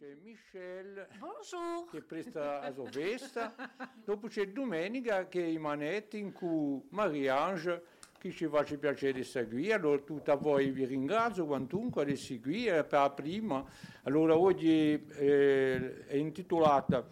[0.00, 1.90] c'è Michel Bonjour.
[1.90, 3.54] che presta a Sovesta,
[4.02, 7.82] dopo c'è Domenica che è i manetti in cui Marie-Ange
[8.16, 12.98] che ci fa piacere di seguire, allora tutta voi vi ringrazio quantunque di seguire per
[12.98, 13.62] la prima,
[14.04, 17.06] allora oggi eh, è intitolata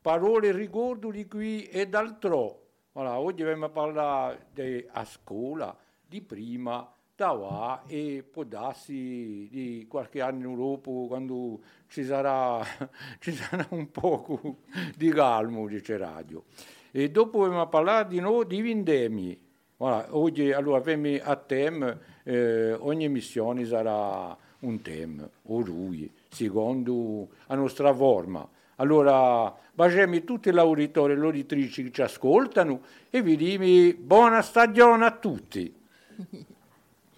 [0.00, 6.22] Parole e ricordo di qui e d'altro, voilà, oggi abbiamo parlato di, a scuola di
[6.22, 6.90] prima
[7.26, 12.64] là e può darsi di qualche anno dopo quando ci sarà,
[13.18, 14.58] ci sarà un po'
[14.96, 16.44] di calmo, dice radio.
[16.90, 19.38] E dopo abbiamo parlato di noi di vendemmie.
[19.76, 27.28] Voilà, oggi allora abbiamo a tema, eh, ogni missione sarà un tema, o lui, secondo
[27.46, 28.46] la nostra forma.
[28.76, 32.80] Allora, baciamo tutti gli auditori e le auditrici che ci ascoltano
[33.10, 35.74] e vi dico buona stagione a tutti.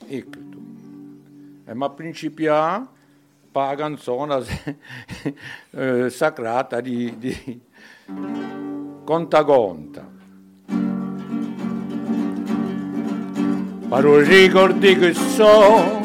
[0.07, 0.63] Ecco tu.
[1.65, 2.89] E ma principiamo
[3.53, 4.43] per la canzone
[5.71, 7.61] eh, sacrata di, di
[9.05, 10.09] Conta Conta.
[13.89, 16.01] Parole ricordi che so,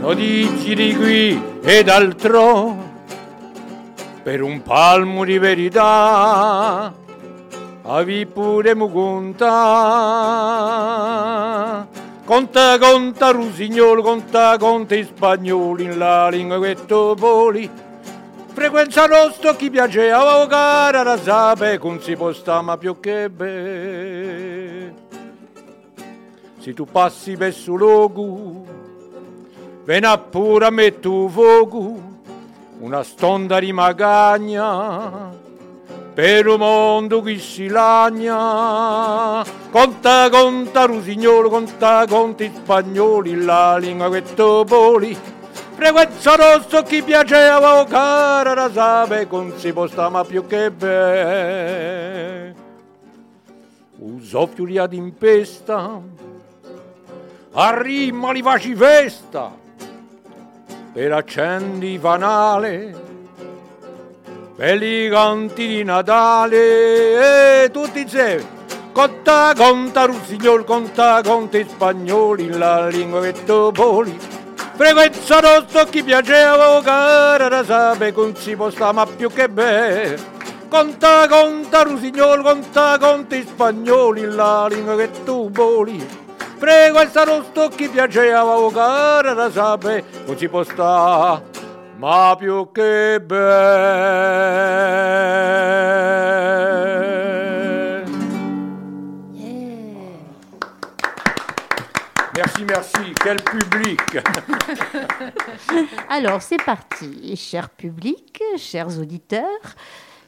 [0.00, 2.74] notizie di qui e d'altro,
[4.24, 6.92] per un palmo di verità,
[7.82, 9.56] avi pure mu conta.
[12.28, 17.70] Conta, conta, rusignolo, conta, conta in spagnolo, in la lingua che tu voli.
[18.48, 24.94] Frequenza nostra chi piace a cara, la sape, non si può ma più che bene.
[26.58, 28.62] Se tu passi per su luogo,
[29.84, 31.98] ven pure a me tu fuoco,
[32.80, 35.30] una stonda di magagna,
[36.18, 39.44] per un mondo che si lagna.
[39.70, 45.16] Conta, conta, rusignolo, conta, conta in spagnolo, la lingua che tu voli.
[45.76, 52.54] Frequenza rosso chi piaceva, cara, la sape, non si può stare ma più che bene.
[53.98, 56.00] Un soffio di impesta,
[57.52, 59.52] arrima li faci festa
[60.92, 63.07] per accendi fanale
[64.58, 68.56] per i canti di Natale e tutti insieme.
[68.90, 74.18] Conta conta russignol conta conta in la lingua che tu voli.
[74.74, 80.16] Frequenza nostra chi piaceva cara la sape non si può stare ma più che bene.
[80.68, 86.04] Conta conta russignol conta conta in la lingua che tu voli.
[86.58, 91.40] Prego il sarosto chi piaceva cara la sape non si può sta
[91.98, 93.46] ma più che bene
[99.34, 100.06] Yeah.
[102.34, 104.22] merci merci quel public
[106.08, 109.46] Alors, c'est parti, cher public, chers auditeurs.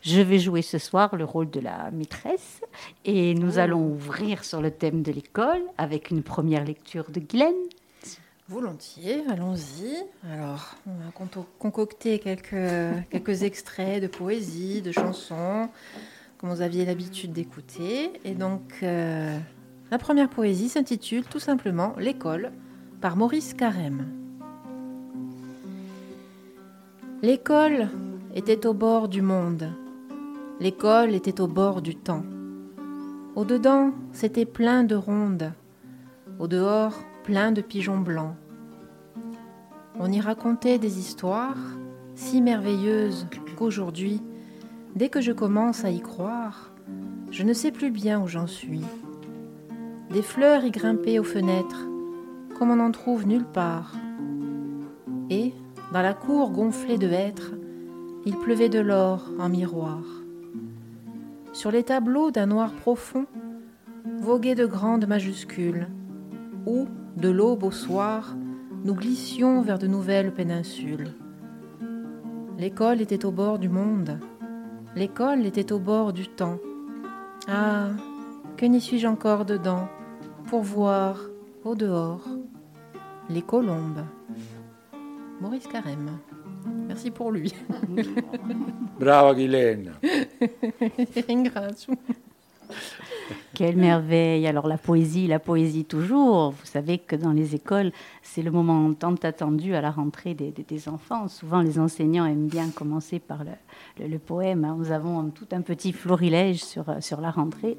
[0.02, 2.62] Je vais jouer ce soir le rôle de la maîtresse
[3.04, 7.54] et nous allons ouvrir sur le thème de l'école avec une première lecture de Glenn.
[8.50, 9.94] Volontiers, allons-y.
[10.28, 12.56] Alors, on va conto- concocter quelques,
[13.10, 15.68] quelques extraits de poésie, de chansons,
[16.36, 18.10] comme vous aviez l'habitude d'écouter.
[18.24, 19.38] Et donc, euh,
[19.92, 22.50] la première poésie s'intitule tout simplement L'école
[23.00, 24.08] par Maurice Carême.
[27.22, 27.88] L'école
[28.34, 29.68] était au bord du monde.
[30.58, 32.24] L'école était au bord du temps.
[33.36, 35.52] Au-dedans, c'était plein de rondes.
[36.40, 38.34] Au dehors, plein de pigeons blancs.
[39.98, 41.58] On y racontait des histoires
[42.14, 43.26] si merveilleuses
[43.56, 44.22] qu'aujourd'hui,
[44.94, 46.72] dès que je commence à y croire,
[47.30, 48.84] je ne sais plus bien où j'en suis.
[50.10, 51.86] Des fleurs y grimpaient aux fenêtres,
[52.58, 53.94] comme on n'en trouve nulle part.
[55.30, 55.52] Et,
[55.92, 57.52] dans la cour gonflée de hêtres,
[58.26, 60.02] il pleuvait de l'or en miroir.
[61.52, 63.26] Sur les tableaux d'un noir profond,
[64.20, 65.88] voguaient de grandes majuscules,
[66.66, 66.86] où,
[67.16, 68.36] de l'aube au soir,
[68.84, 71.12] nous glissions vers de nouvelles péninsules.
[72.58, 74.18] L'école était au bord du monde,
[74.94, 76.58] l'école était au bord du temps.
[77.48, 77.88] Ah,
[78.56, 79.88] que n'y suis-je encore dedans
[80.46, 81.18] pour voir,
[81.64, 82.26] au dehors,
[83.28, 84.04] les colombes?
[85.40, 86.18] Maurice Carême.
[86.86, 87.54] Merci pour lui.
[89.34, 89.92] Ghislaine
[91.28, 91.94] Ringrazio.
[93.54, 96.50] Quelle merveille Alors la poésie, la poésie toujours.
[96.50, 97.92] Vous savez que dans les écoles,
[98.22, 101.28] c'est le moment tant attendu à la rentrée des, des- des enfants.
[101.28, 103.50] Souvent, les enseignants aiment bien commencer par le,
[103.98, 104.64] le- le poème.
[104.64, 104.76] hein.
[104.78, 107.76] Nous avons tout un petit florilège sur, euh, sur la rentrée.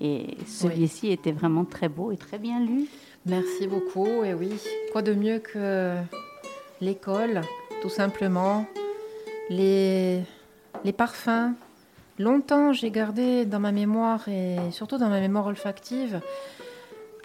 [0.00, 2.84] Et celui-ci était vraiment très beau et très bien lu.
[3.24, 4.06] Merci beaucoup.
[4.24, 4.52] Et oui,
[4.92, 5.94] quoi de mieux que
[6.80, 7.40] l'école,
[7.82, 8.66] tout simplement,
[9.48, 10.20] les,
[10.84, 11.54] les parfums.
[12.18, 16.20] Longtemps, j'ai gardé dans ma mémoire et surtout dans ma mémoire olfactive,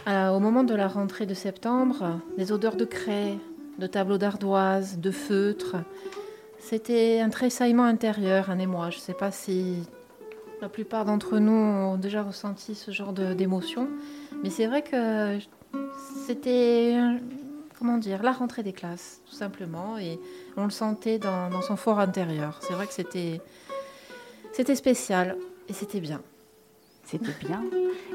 [0.08, 3.38] euh, au moment de la rentrée de septembre, les odeurs de craie,
[3.80, 5.78] de tableaux d'ardoise, de feutre.
[6.60, 8.90] C'était un tressaillement intérieur, un émoi.
[8.90, 9.84] Je ne sais pas si
[10.62, 13.88] la plupart d'entre nous ont déjà ressenti ce genre d'émotion,
[14.44, 15.40] mais c'est vrai que
[16.28, 16.98] c'était,
[17.80, 20.20] comment dire, la rentrée des classes, tout simplement, et
[20.58, 22.60] on le sentait dans, dans son fort intérieur.
[22.62, 23.42] C'est vrai que c'était,
[24.52, 25.38] c'était spécial
[25.70, 26.22] et c'était bien.
[27.12, 27.62] C'était bien.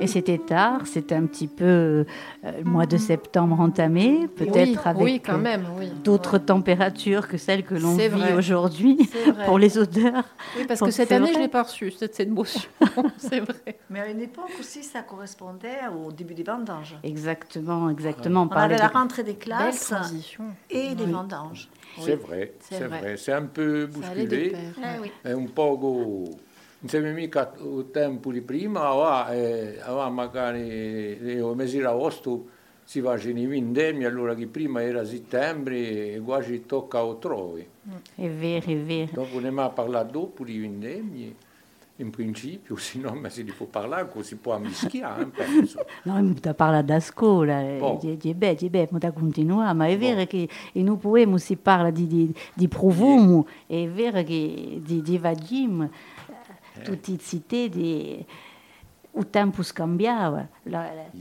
[0.01, 2.05] Et c'était tard, c'était un petit peu euh,
[2.45, 5.59] le mois de septembre entamé, peut-être avec euh,
[6.03, 8.99] d'autres températures que celles que l'on vit aujourd'hui
[9.45, 10.25] pour les odeurs.
[10.57, 12.71] Oui, parce que cette année, je n'ai pas reçu cette émotion,
[13.19, 13.79] c'est vrai.
[13.91, 16.97] Mais à une époque aussi, ça correspondait au début des vendanges.
[17.03, 18.49] Exactement, exactement.
[18.51, 19.93] On avait la rentrée des classes
[20.71, 21.69] et les vendanges.
[22.01, 23.17] C'est vrai, c'est vrai.
[23.19, 24.55] C'est un peu bousculé.
[25.25, 26.25] Eh un peu
[26.79, 32.55] non siamo mica il tempo di prima, aveva, eh, aveva magari nel mese di agosto
[32.85, 37.67] si facevano i vendemmi, allora che prima era settembre e quasi tocca o trovi.
[38.15, 39.11] È vero, è vero.
[39.13, 41.37] Dopo ne abbiamo parlato dopo di vendemmi,
[41.97, 45.85] in principio, se no ma si può parlare si può mischiare, penso.
[46.05, 47.99] no, mi da parlare da scuola, oh.
[48.01, 50.27] di, di, beh, di, beh, da continuare, ma è vero oh.
[50.27, 55.19] che in noi poemo si parla di, di, di profumo, è vero che di, di
[55.19, 55.91] vagim,
[56.83, 58.25] tutti i cité di
[59.19, 60.47] il tempo scambiava,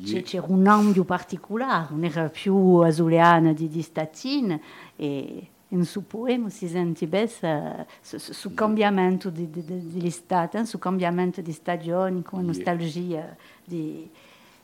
[0.04, 4.62] c'era un ambito particolare, non era più azuleana di, di statine
[4.98, 11.42] e in suo poema si sente bene su, su cambiamento di, di, dell'estate, su cambiamento
[11.42, 14.10] di stagioni, con nostalgia di,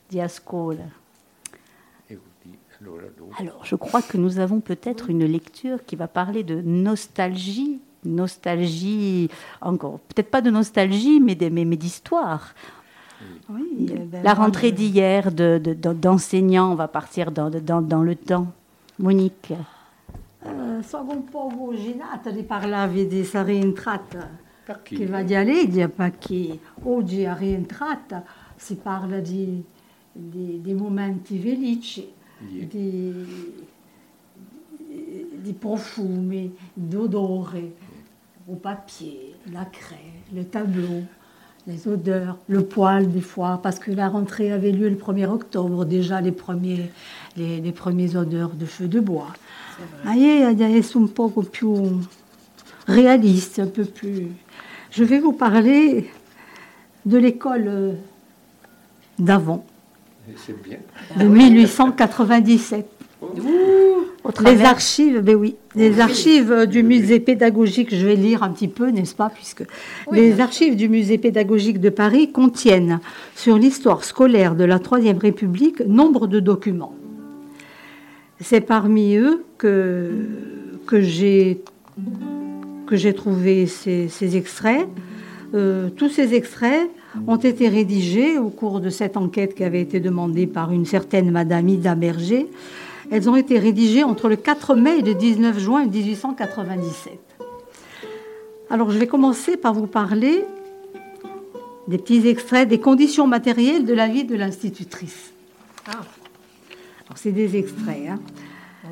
[0.08, 1.00] di scuola.
[3.38, 9.30] Alors, je crois que nous avons peut-être une lecture qui va parler de nostalgie nostalgie,
[9.62, 12.54] encore, peut-être pas de nostalgie, mais, mais, d'histoire.
[13.50, 18.16] Oui, eh ben, la rentrée d'hier d'enseignants, de, on va partir dans, dans, dans le
[18.16, 18.48] temps.
[18.98, 19.54] Monique.
[20.84, 24.40] Sono un po' voginata di parlare di questa rientrata
[24.82, 28.24] che va di Aledia, perché oggi a rientrata
[28.56, 29.64] si parla di,
[30.12, 32.12] di, di momenti felici,
[32.48, 32.66] yeah.
[32.66, 33.64] di,
[35.42, 37.76] di profumi, d'odori
[38.52, 39.96] au papier, la craie,
[40.36, 41.04] le tableau,
[41.68, 45.86] les odeurs, le poil des fois, parce que la rentrée avait lieu le 1er octobre,
[45.86, 46.92] déjà les, premiers,
[47.38, 49.28] les, les premières odeurs de feu de bois.
[50.06, 51.68] Elles sont un peu plus
[52.88, 54.28] réalistes, un peu plus.
[54.90, 56.10] Je vais vous parler
[57.06, 57.96] de l'école
[59.18, 59.66] d'avant,
[61.18, 63.01] de 1897
[64.44, 68.90] les archives, ben oui, les archives du musée pédagogique, je vais lire un petit peu,
[68.90, 69.64] n'est-ce pas, puisque
[70.12, 73.00] les archives du musée pédagogique de Paris contiennent
[73.36, 76.96] sur l'histoire scolaire de la Troisième République nombre de documents.
[78.40, 80.12] C'est parmi eux que,
[80.88, 81.62] que j'ai
[82.92, 84.86] que j'ai trouvé ces, extraits.
[85.54, 86.90] Euh, tous ces extraits
[87.26, 91.32] ont été rédigés au cours de cette enquête qui avait été demandée par une certaine
[91.32, 92.48] Madame Ida Berger
[93.10, 97.20] elles ont été rédigées entre le 4 mai et le 19 juin 1897.
[98.70, 100.46] Alors je vais commencer par vous parler
[101.88, 105.34] des petits extraits des conditions matérielles de la vie de l'institutrice.
[105.88, 105.92] Ah.
[107.06, 108.10] Alors c'est des extraits.
[108.10, 108.20] Hein.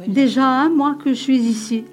[0.07, 1.86] Déjà un mois que je suis ici.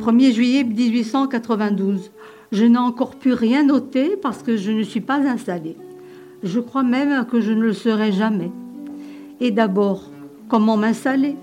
[0.00, 2.10] 1er juillet 1892.
[2.50, 5.76] Je n'ai encore pu rien noter parce que je ne suis pas installée.
[6.42, 8.50] Je crois même que je ne le serai jamais.
[9.40, 10.10] Et d'abord,
[10.48, 11.36] Comment m'installer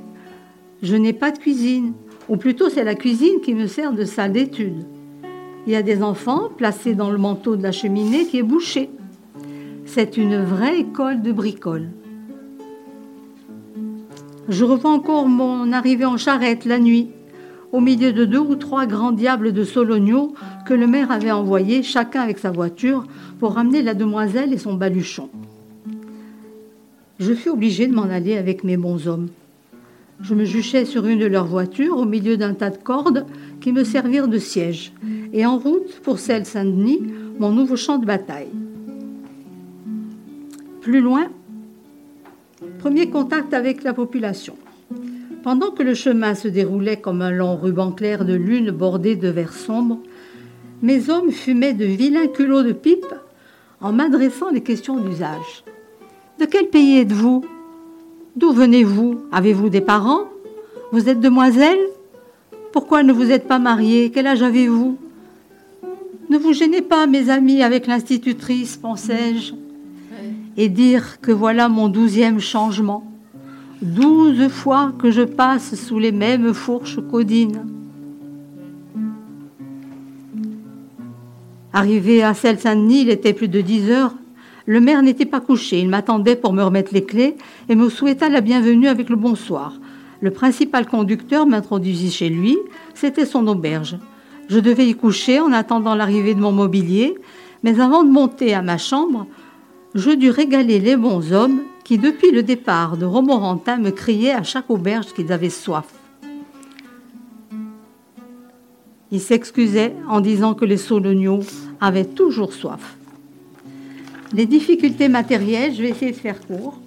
[0.81, 1.93] Je n'ai pas de cuisine,
[2.27, 4.83] ou plutôt c'est la cuisine qui me sert de salle d'étude.
[5.67, 8.89] Il y a des enfants placés dans le manteau de la cheminée qui est bouché.
[9.85, 11.89] C'est une vraie école de bricole.
[14.49, 17.09] Je revois encore mon arrivée en charrette la nuit,
[17.71, 20.33] au milieu de deux ou trois grands diables de Sologno
[20.65, 23.05] que le maire avait envoyés, chacun avec sa voiture,
[23.39, 25.29] pour ramener la demoiselle et son baluchon
[27.19, 29.29] je fus obligé de m'en aller avec mes bons hommes.
[30.21, 33.25] Je me juchais sur une de leurs voitures au milieu d'un tas de cordes
[33.59, 34.93] qui me servirent de siège,
[35.33, 37.01] et en route pour celle Saint-Denis,
[37.39, 38.47] mon nouveau champ de bataille.
[40.81, 41.27] Plus loin,
[42.79, 44.55] premier contact avec la population.
[45.43, 49.27] Pendant que le chemin se déroulait comme un long ruban clair de lune bordé de
[49.27, 49.99] verre sombre,
[50.81, 53.13] mes hommes fumaient de vilains culots de pipe
[53.81, 55.63] en m'adressant des questions d'usage.
[56.39, 57.45] De quel pays êtes-vous?
[58.35, 59.21] D'où venez-vous?
[59.31, 60.25] Avez-vous des parents?
[60.91, 61.79] Vous êtes demoiselle?
[62.73, 64.97] Pourquoi ne vous êtes pas mariés Quel âge avez-vous?
[66.29, 69.53] Ne vous gênez pas, mes amis, avec l'institutrice, pensais-je,
[70.57, 73.09] et dire que voilà mon douzième changement.
[73.81, 77.65] Douze fois que je passe sous les mêmes fourches codines.
[81.71, 84.15] Arrivé à Celle-Saint-Denis, il était plus de dix heures.
[84.67, 85.79] Le maire n'était pas couché.
[85.79, 87.35] Il m'attendait pour me remettre les clés
[87.69, 89.73] et me souhaita la bienvenue avec le bonsoir.
[90.21, 92.57] Le principal conducteur m'introduisit chez lui.
[92.95, 93.97] C'était son auberge.
[94.47, 97.15] Je devais y coucher en attendant l'arrivée de mon mobilier,
[97.63, 99.27] mais avant de monter à ma chambre,
[99.93, 104.43] je dus régaler les bons hommes qui, depuis le départ de Romorantin, me criaient à
[104.43, 105.85] chaque auberge qu'ils avaient soif.
[109.11, 111.41] Il s'excusait en disant que les Soloniaux
[111.79, 112.97] avaient toujours soif.
[114.35, 116.77] Les difficultés matérielles, je vais essayer de faire court.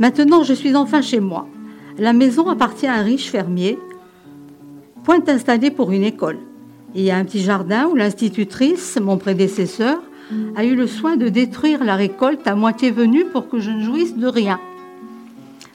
[0.00, 1.46] Maintenant, je suis enfin chez moi.
[1.98, 3.78] La maison appartient à un riche fermier,
[5.04, 6.38] point installé pour une école.
[6.96, 10.02] Il y a un petit jardin où l'institutrice, mon prédécesseur,
[10.56, 13.84] a eu le soin de détruire la récolte à moitié venue pour que je ne
[13.84, 14.58] jouisse de rien.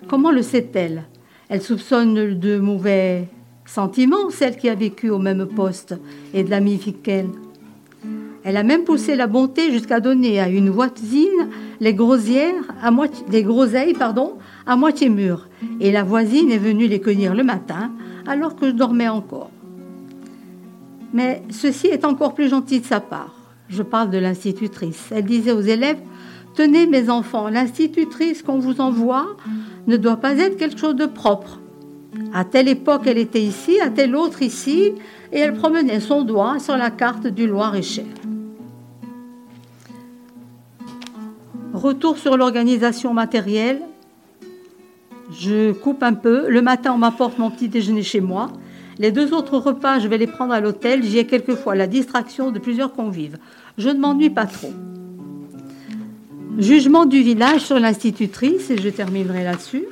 [0.09, 1.03] Comment le sait-elle?
[1.47, 3.29] Elle soupçonne de mauvais
[3.65, 5.95] Sentiment, celle qui a vécu au même poste
[6.33, 6.81] et de l'amie.
[8.43, 11.95] Elle a même poussé la bonté jusqu'à donner à une voisine les,
[12.81, 13.95] à moitié, les groseilles
[14.65, 15.47] à moitié mûres.
[15.79, 17.91] Et la voisine est venue les cueillir le matin,
[18.27, 19.49] alors que je dormais encore.
[21.13, 23.35] Mais ceci est encore plus gentil de sa part.
[23.69, 25.09] Je parle de l'institutrice.
[25.11, 25.99] Elle disait aux élèves
[26.55, 29.37] Tenez, mes enfants, l'institutrice qu'on vous envoie
[29.87, 31.59] ne doit pas être quelque chose de propre.
[32.31, 34.93] À telle époque, elle était ici, à telle autre ici,
[35.31, 38.05] et elle promenait son doigt sur la carte du Loir-et-Cher.
[41.83, 43.81] Retour sur l'organisation matérielle.
[45.37, 46.47] Je coupe un peu.
[46.47, 48.53] Le matin, on m'apporte mon petit déjeuner chez moi.
[48.99, 51.03] Les deux autres repas, je vais les prendre à l'hôtel.
[51.03, 53.37] J'y ai quelquefois la distraction de plusieurs convives.
[53.77, 54.71] Je ne m'ennuie pas trop.
[56.57, 59.83] Jugement du village sur l'institutrice, et je terminerai là-dessus.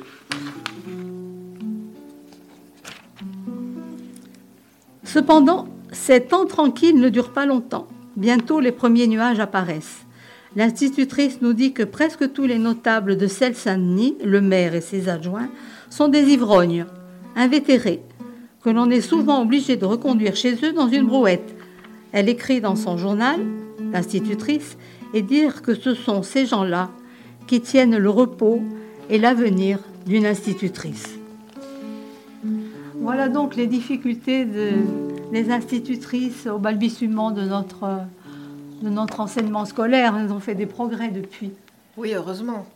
[5.04, 7.86] Cependant, ces temps tranquilles ne durent pas longtemps.
[8.16, 10.06] Bientôt, les premiers nuages apparaissent.
[10.54, 15.48] L'institutrice nous dit que presque tous les notables de Celle-Saint-Denis, le maire et ses adjoints,
[15.88, 16.84] sont des ivrognes,
[17.36, 18.02] invétérés,
[18.62, 21.54] que l'on est souvent obligé de reconduire chez eux dans une brouette.
[22.12, 23.40] Elle écrit dans son journal,
[23.92, 24.76] l'institutrice,
[25.14, 26.90] et dire que ce sont ces gens-là
[27.46, 28.62] qui tiennent le repos
[29.08, 31.18] et l'avenir d'une institutrice.
[33.00, 38.02] Voilà donc les difficultés des institutrices au balbutiement de notre,
[38.82, 40.16] de notre enseignement scolaire.
[40.18, 41.52] Elles ont fait des progrès depuis.
[41.96, 42.66] Oui, heureusement.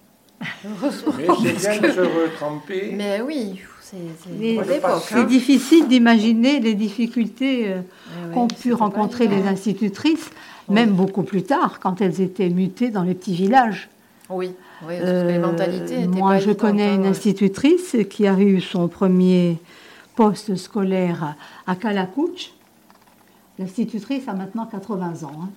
[0.64, 2.94] heureusement Mais c'est bien de se retremper.
[2.96, 5.24] Mais oui, c'est hein.
[5.24, 10.30] difficile d'imaginer les difficultés euh, eh qu'ont pu rencontrer les institutrices,
[10.68, 13.88] même beaucoup plus tard, quand elles étaient mutées dans les petits villages.
[14.28, 14.50] Oui,
[14.86, 16.06] oui euh, les mentalités.
[16.08, 19.58] Moi, je connais hein, une institutrice qui a eu son premier
[20.16, 21.36] poste scolaire
[21.66, 22.50] à Calacouche.
[23.58, 25.32] L'institutrice a maintenant 80 ans.
[25.42, 25.48] Hein.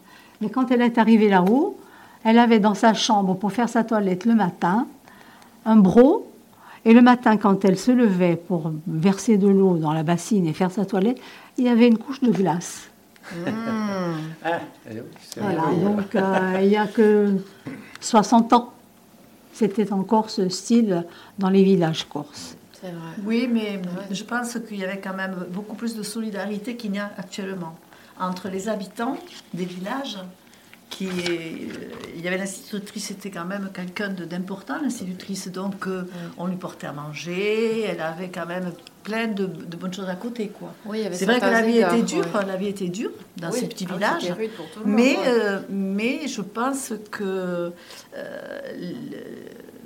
[0.41, 1.77] Mais quand elle est arrivée là-haut,
[2.23, 4.87] elle avait dans sa chambre pour faire sa toilette le matin
[5.65, 6.25] un bro.
[6.85, 10.53] Et le matin, quand elle se levait pour verser de l'eau dans la bassine et
[10.53, 11.19] faire sa toilette,
[11.57, 12.89] il y avait une couche de glace.
[13.35, 13.49] Mmh.
[14.43, 14.59] Ah,
[15.37, 17.35] voilà, donc euh, il n'y a que
[17.99, 18.73] 60 ans.
[19.53, 21.05] C'était encore ce style
[21.37, 22.55] dans les villages corses.
[23.25, 26.99] Oui, mais je pense qu'il y avait quand même beaucoup plus de solidarité qu'il n'y
[26.99, 27.75] a actuellement
[28.19, 29.17] entre les habitants
[29.53, 30.17] des villages.
[30.89, 31.11] Qui euh,
[32.15, 36.09] il y avait l'institutrice, c'était quand même quelqu'un d'important, l'institutrice, donc euh,
[36.39, 38.71] on lui portait à manger, elle avait quand même
[39.03, 40.73] plein de, bonnes choses à côté, quoi.
[40.87, 43.85] Oui, c'est vrai que la vie était dure, la vie était dure dans ces petits
[43.87, 44.33] ah villages,
[44.83, 47.71] mais euh, mais je pense que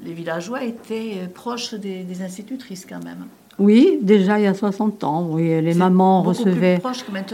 [0.04, 3.28] les villageois étaient proches des, institutrices quand même.
[3.60, 6.82] Oui, déjà il y a 60 ans, oui, les mamans recevaient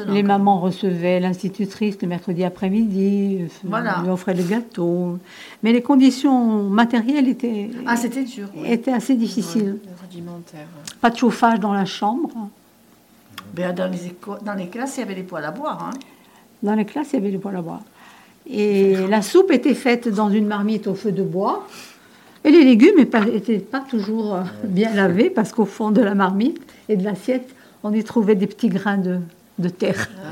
[0.07, 4.01] les mamans recevaient l'institutrice le mercredi après-midi, voilà.
[4.03, 5.17] lui offraient le gâteau.
[5.63, 9.77] Mais les conditions matérielles étaient ah, c'était dur, étaient assez difficiles.
[10.99, 12.49] Pas de chauffage dans la chambre.
[13.53, 15.89] Ben, dans, les dans les classes, il y avait des poêles à boire.
[15.89, 15.97] Hein.
[16.61, 17.81] Dans les classes, il y avait des poêles à boire.
[18.47, 21.67] Et la soupe était faite dans une marmite au feu de bois.
[22.43, 26.61] Et les légumes n'étaient pas toujours euh, bien lavés parce qu'au fond de la marmite
[26.87, 27.49] et de l'assiette,
[27.83, 29.19] on y trouvait des petits grains de,
[29.69, 30.09] terre.
[30.23, 30.29] Ah,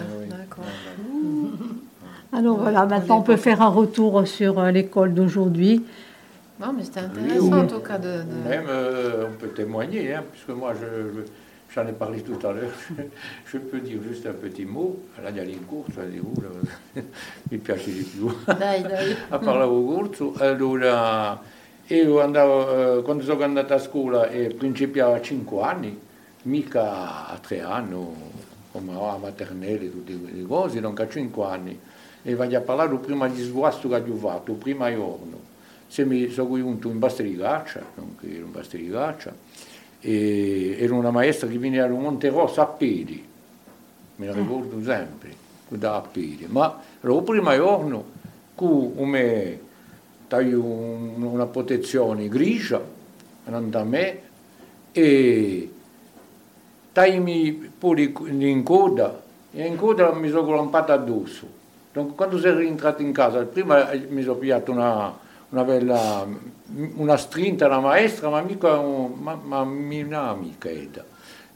[2.38, 5.84] Alors voilà, maintenant on peut faire un retour sur euh, l'école d'aujourd'hui.
[6.60, 8.24] Non, mais c'était intéressant en tout cas de.
[8.48, 11.22] Même, euh, on peut témoigner, hein, puisque moi je,
[11.74, 12.72] j'en ai parlé tout à l'heure,
[13.46, 15.00] je, peux dire juste un petit mot.
[15.24, 16.34] Là, il y a les courses, les où,
[17.52, 18.32] mi piace di più.
[18.46, 19.16] Dai, dai.
[19.30, 21.40] a parlare corso, allora,
[21.88, 26.00] io andavo, quando sono andato a scuola e principiavo a 5 anni,
[26.44, 27.96] mica a 3 anni,
[28.72, 31.80] come a maternelle, tutte le cose, non a 5 anni.
[32.24, 35.40] E voglio parlare prima di sguasto che ho fatto, prima giorno.
[35.88, 39.34] Se mi sono venuto in Basterigaccia, non che ero in Basterigaccia,
[40.02, 43.26] e era una maestra che veniva da Monterossa a piedi,
[44.18, 45.34] me la ricordo sempre,
[45.70, 46.46] da a piedi.
[46.50, 48.04] Ma il primo giorno,
[48.54, 49.60] come
[50.28, 52.82] dai un, una protezione grigia,
[53.46, 54.22] andando a me,
[54.92, 55.72] e
[56.92, 61.48] taimi pure in coda, e in coda mi sono colampato addosso.
[61.94, 65.18] Dunque, quando sono rientrato in casa, prima mi sono pigliato una,
[65.50, 66.28] una bella
[66.96, 71.06] una strinta una maestra, ma mica ma, ma mia amica era.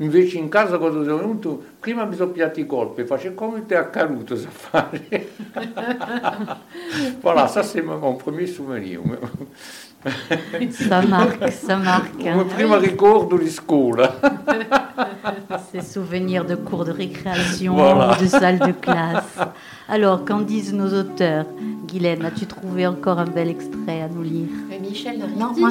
[0.01, 3.75] Invece in casa quando sono venuto, prima mi sono piatti i colpi, facevo come ti
[3.75, 5.29] è accaduto a fare.
[7.22, 9.00] voilà, ça c'est mon premier souvenir.
[10.72, 12.25] ça marque, ça marque.
[12.25, 12.36] Hein.
[12.36, 14.20] Mon primo ricordo di scuola.
[15.72, 18.17] Ces souvenirs de cours de récréation, voilà.
[18.20, 19.38] de salle de classe.
[19.88, 21.46] Alors, qu'en disent nos auteurs?
[21.88, 24.50] Guylaine, as-tu trouvé encore un bel extrait à nous lire?
[24.67, 25.70] Mais Michel Non, moi,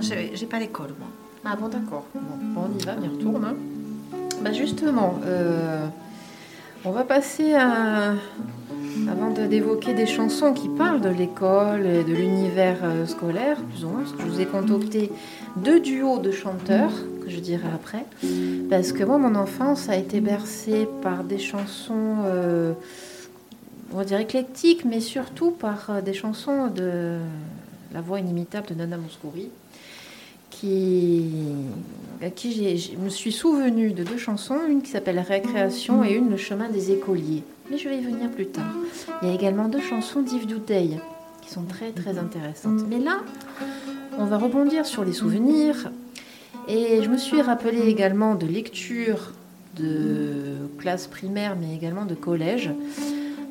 [0.00, 1.08] j'ai pas l'école, moi.
[1.44, 2.06] Ah bon, d'accord.
[2.14, 3.44] On y va, on y retourne.
[3.44, 3.54] Hein.
[4.42, 5.86] Bah justement, euh,
[6.84, 8.14] on va passer à,
[9.10, 13.88] avant d'évoquer des chansons qui parlent de l'école et de l'univers euh, scolaire, plus ou
[13.88, 15.10] moins, je vous ai concocté
[15.56, 16.92] deux duos de chanteurs,
[17.24, 18.04] que je dirai après,
[18.70, 22.72] parce que moi, mon enfance a été bercée par des chansons, euh,
[23.92, 27.18] on va dire éclectiques, mais surtout par des chansons de
[27.92, 29.50] la voix inimitable de Nana Mouskouri,
[30.60, 31.24] qui,
[32.22, 36.30] à qui je me suis souvenue de deux chansons, une qui s'appelle Récréation et une
[36.30, 38.72] Le chemin des écoliers mais je vais y venir plus tard.
[39.22, 40.98] Il y a également deux chansons d'Yves Douteil
[41.42, 42.80] qui sont très très intéressantes.
[42.88, 43.20] Mais là,
[44.18, 45.90] on va rebondir sur les souvenirs.
[46.66, 49.32] Et je me suis rappelé également de lectures
[49.76, 52.70] de classe primaire, mais également de collège.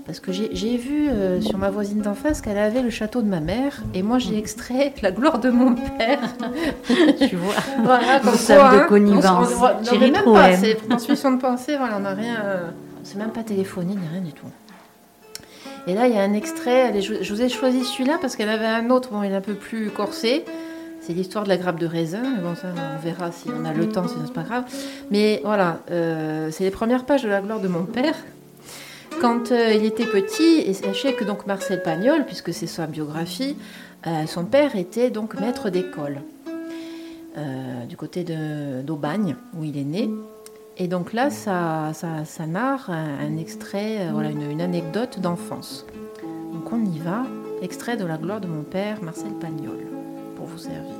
[0.07, 3.27] Parce que j'ai vu euh, sur ma voisine d'en face qu'elle avait le château de
[3.27, 6.21] ma mère, et moi j'ai extrait la gloire de mon père.
[7.29, 8.85] tu vois, voilà, comme ça, de hein.
[8.87, 9.49] connivence.
[9.59, 12.37] On, on, on, même pas, c'est transmission de pensée, voilà, on n'a rien.
[12.45, 12.69] Euh,
[13.03, 14.47] c'est même pas téléphoné ni rien du tout.
[15.87, 17.01] Et là, il y a un extrait.
[17.01, 19.55] Je vous ai choisi celui-là parce qu'elle avait un autre, bon, il est un peu
[19.55, 20.43] plus corsé.
[21.01, 22.23] C'est l'histoire de la grappe de raisin.
[22.43, 24.65] Bon, ça, on verra si on a le temps, sinon c'est pas grave.
[25.11, 28.15] Mais voilà, euh, c'est les premières pages de la gloire de mon père.
[29.21, 33.57] Quand euh, il était petit, et sachez que donc Marcel Pagnol, puisque c'est sa biographie,
[34.05, 36.21] euh, son père était donc maître d'école
[37.87, 38.25] du côté
[38.83, 40.09] d'Aubagne, où il est né.
[40.79, 45.87] Et donc là, ça, ça, narre un, extrait, euh, voilà, une, anecdote d'enfance.
[46.53, 47.23] Donc on y va,
[47.63, 49.79] extrait de La gloire de mon père, Marcel Pagnol,
[50.35, 50.93] pour vous servir.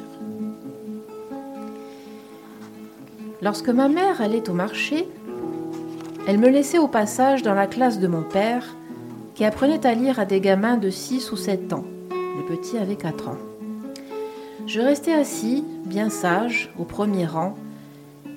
[3.44, 5.08] Lorsque ma mère allait au marché,
[6.28, 8.76] elle me laissait au passage dans la classe de mon père,
[9.34, 11.86] qui apprenait à lire à des gamins de 6 ou 7 ans.
[12.12, 13.38] Le petit avait 4 ans.
[14.66, 17.56] Je restais assis, bien sage, au premier rang,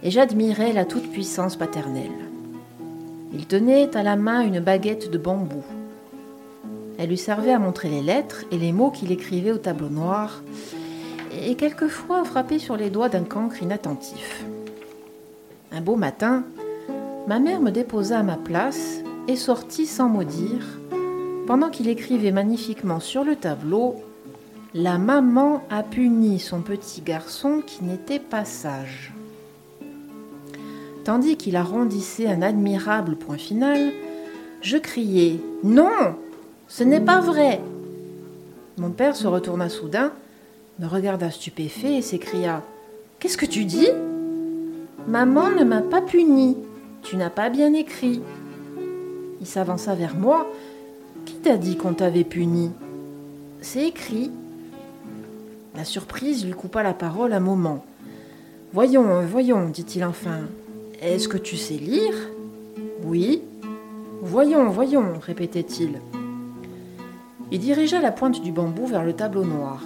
[0.05, 2.13] et j'admirais la toute-puissance paternelle.
[3.33, 5.65] Il tenait à la main une baguette de bambou.
[6.97, 10.43] Elle lui servait à montrer les lettres et les mots qu'il écrivait au tableau noir,
[11.33, 14.45] et quelquefois frapper sur les doigts d'un cancre inattentif.
[15.73, 16.45] Un beau matin,
[17.31, 20.81] ma mère me déposa à ma place et sortit sans mot dire,
[21.47, 23.95] pendant qu'il écrivait magnifiquement sur le tableau
[24.75, 29.13] La maman a puni son petit garçon qui n'était pas sage.
[31.05, 33.93] Tandis qu'il arrondissait un admirable point final,
[34.61, 36.17] je criai Non
[36.67, 37.61] Ce n'est pas vrai
[38.77, 40.11] Mon père se retourna soudain,
[40.81, 42.65] me regarda stupéfait et s'écria
[43.21, 43.89] Qu'est-ce que tu dis?
[45.07, 46.57] Maman ne m'a pas puni.
[47.03, 48.21] Tu n'as pas bien écrit.
[49.41, 50.47] Il s'avança vers moi.
[51.25, 52.71] Qui t'a dit qu'on t'avait puni?
[53.61, 54.31] C'est écrit.
[55.77, 57.85] La surprise lui coupa la parole un moment.
[58.73, 60.41] Voyons, voyons, dit-il enfin.
[61.01, 62.15] Est-ce que tu sais lire?
[63.05, 63.43] Oui.
[64.23, 66.01] Voyons, voyons, répétait-il.
[67.51, 69.83] Il dirigea la pointe du bambou vers le tableau noir.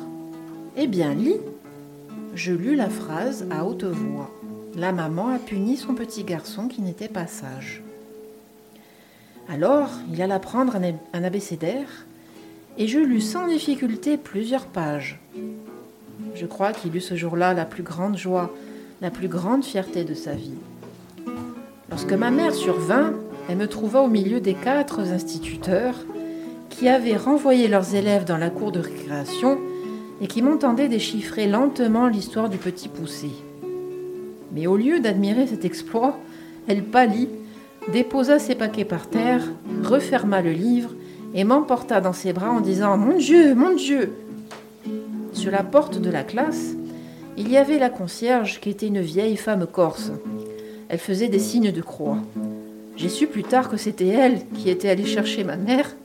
[0.77, 1.41] Eh bien, lis.
[2.35, 4.31] Je lus la phrase à haute voix.
[4.77, 7.83] La maman a puni son petit garçon qui n'était pas sage.
[9.49, 10.75] Alors, il alla prendre
[11.13, 12.07] un abécédaire
[12.77, 15.21] et je lus sans difficulté plusieurs pages.
[16.35, 18.53] Je crois qu'il eut ce jour-là la plus grande joie,
[19.01, 20.59] la plus grande fierté de sa vie.
[21.89, 23.13] Lorsque ma mère survint,
[23.49, 25.95] elle me trouva au milieu des quatre instituteurs
[26.69, 29.57] qui avaient renvoyé leurs élèves dans la cour de récréation
[30.21, 33.31] et qui m'entendaient déchiffrer lentement l'histoire du petit poussé.
[34.55, 36.17] Mais au lieu d'admirer cet exploit,
[36.69, 37.29] elle pâlit,
[37.93, 39.43] déposa ses paquets par terre,
[39.83, 40.91] referma le livre
[41.35, 44.13] et m'emporta dans ses bras en disant Mon Dieu, mon Dieu
[45.33, 46.77] Sur la porte de la classe,
[47.37, 50.13] il y avait la concierge qui était une vieille femme corse.
[50.89, 52.19] Elle faisait des signes de croix.
[52.97, 55.97] J'ai su plus tard que c'était elle qui était allée chercher ma mère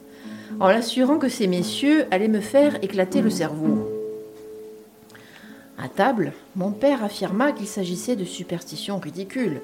[0.59, 3.98] en l'assurant que ces messieurs allaient me faire éclater le cerveau.
[5.81, 9.61] À table, mon père affirma qu'il s'agissait de superstitions ridicules,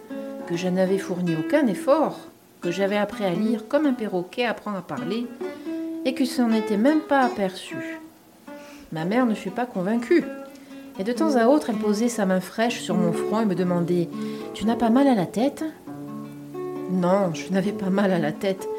[0.47, 2.17] que je n'avais fourni aucun effort,
[2.61, 5.27] que j'avais appris à lire comme un perroquet apprend à parler,
[6.05, 7.99] et que s'en était même pas aperçu.
[8.93, 10.23] Ma mère ne fut pas convaincue,
[10.97, 13.55] et de temps à autre elle posait sa main fraîche sur mon front et me
[13.55, 14.07] demandait
[14.53, 15.65] Tu n'as pas mal à la tête?
[16.91, 18.69] Non, je n'avais pas mal à la tête,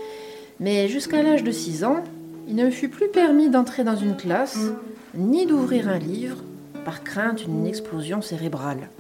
[0.59, 2.03] mais jusqu'à l'âge de 6 ans,
[2.49, 4.71] il ne me fut plus permis d'entrer dans une classe,
[5.15, 6.39] ni d'ouvrir un livre,
[6.87, 8.91] par crainte d'une explosion cérébrale.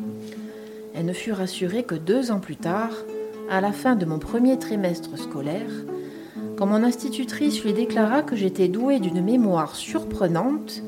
[0.92, 2.90] Elle ne fut rassurée que deux ans plus tard,
[3.48, 5.70] à la fin de mon premier trimestre scolaire,
[6.58, 10.82] quand mon institutrice lui déclara que j'étais douée d'une mémoire surprenante,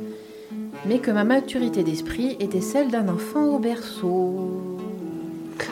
[0.87, 4.76] mais que ma maturité d'esprit était celle d'un enfant au berceau.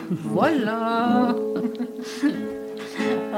[0.09, 1.35] voilà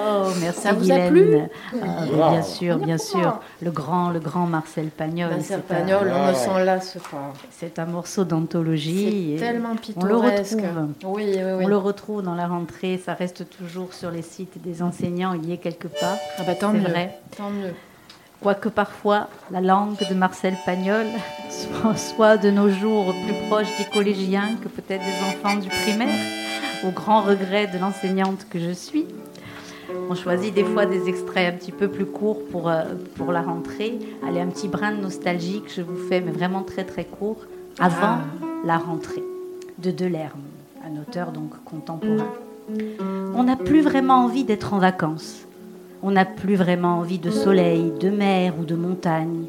[0.10, 1.38] Oh, merci Ça vous a plu
[1.82, 3.39] Ah, Bien sûr, bien sûr.
[3.62, 5.30] Le grand, le grand Marcel Pagnol.
[5.32, 7.34] Marcel c'est un- Pagnol, on ne s'en lasse pas.
[7.52, 9.36] C'est un morceau d'anthologie.
[9.38, 10.54] C'est tellement On le pittoresque.
[10.62, 10.88] retrouve.
[11.15, 11.65] Oui, oui, oui.
[11.65, 13.00] On le retrouve dans la rentrée.
[13.04, 15.34] Ça reste toujours sur les sites des enseignants.
[15.34, 16.17] Il y est quelque part.
[16.38, 16.82] Ah bah tant mieux.
[16.82, 17.19] vrai.
[17.38, 17.74] Tant mieux.
[18.41, 21.06] Quoique parfois, la langue de Marcel Pagnol
[21.50, 26.08] soit, soit de nos jours plus proche des collégiens que peut-être des enfants du primaire,
[26.86, 29.06] au grand regret de l'enseignante que je suis.
[30.10, 32.84] On choisit des fois des extraits un petit peu plus courts pour, euh,
[33.15, 33.99] pour la rentrée.
[34.28, 37.45] Allez, un petit brin de nostalgie que je vous fais, mais vraiment très très court,
[37.80, 38.17] avant
[38.65, 39.23] la rentrée,
[39.78, 40.41] de Delerme,
[40.86, 42.28] un auteur donc contemporain.
[43.36, 45.45] On n'a plus vraiment envie d'être en vacances.
[46.02, 49.45] On n'a plus vraiment envie de soleil, de mer ou de montagne.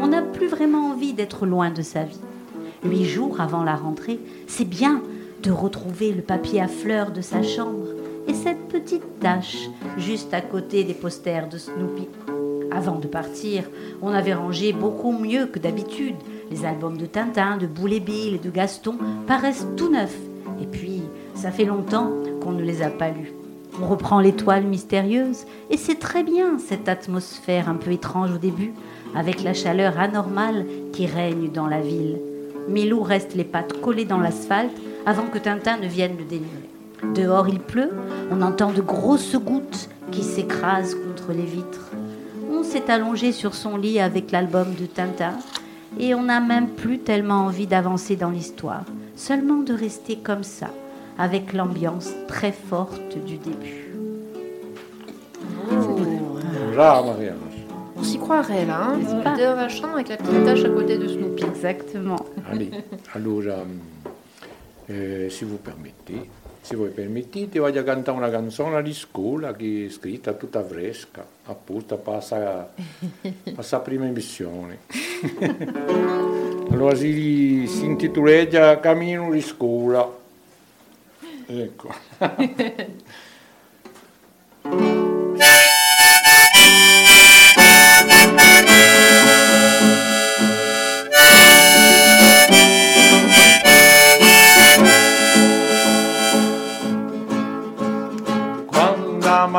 [0.00, 2.20] On n'a plus vraiment envie d'être loin de sa vie.
[2.84, 5.02] Huit jours avant la rentrée, c'est bien
[5.42, 7.86] de retrouver le papier à fleurs de sa chambre
[8.26, 12.08] et cette petite tache juste à côté des posters de Snoopy.
[12.70, 13.64] Avant de partir,
[14.00, 16.16] on avait rangé beaucoup mieux que d'habitude.
[16.50, 20.18] Les albums de Tintin, de Boule et Bill et de Gaston paraissent tout neufs.
[20.60, 21.02] Et puis,
[21.34, 23.32] ça fait longtemps qu'on ne les a pas lus.
[23.80, 28.72] On reprend l'étoile mystérieuse et c'est très bien cette atmosphère un peu étrange au début,
[29.14, 32.18] avec la chaleur anormale qui règne dans la ville.
[32.68, 36.71] Milou reste les pattes collées dans l'asphalte avant que Tintin ne vienne le délivrer.
[37.14, 37.90] Dehors il pleut,
[38.30, 41.90] on entend de grosses gouttes qui s'écrasent contre les vitres.
[42.50, 45.34] On s'est allongé sur son lit avec l'album de Tintin
[45.98, 48.84] et on n'a même plus tellement envie d'avancer dans l'histoire,
[49.16, 50.68] seulement de rester comme ça,
[51.18, 53.88] avec l'ambiance très forte du début.
[56.76, 57.36] Là, Marianne.
[57.96, 60.98] On s'y croirait là, hein pas dans la chambre avec la petite tache à côté
[60.98, 61.44] de Snoopy.
[61.44, 62.16] Exactement.
[62.50, 62.70] Allez,
[63.14, 63.58] allora,
[64.88, 66.28] eh, se vous permettez,
[66.62, 71.96] se voi permettete, voglio cantare una canzone di scuola che è scritta tutta fresca, apposta
[71.96, 72.68] per
[73.52, 74.78] questa prima emissione.
[76.70, 80.08] allora si, si intitoleggia Cammino di scuola.
[81.46, 81.92] Ecco.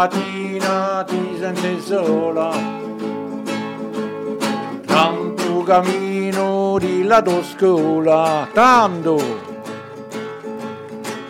[0.04, 2.52] mattina ti senti sola,
[4.86, 9.16] tanto cammino di la tua scuola, tanto.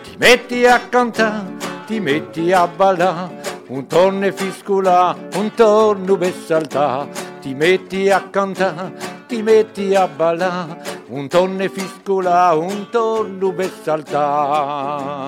[0.02, 1.54] Ti metti a cantare,
[1.86, 7.10] ti metti a ballare, un tonno fiscola, un tonno per saltare,
[7.40, 8.92] ti metti a cantare,
[9.28, 15.24] ti metti a ballare, un tonno fiscola, un tonno per saltare.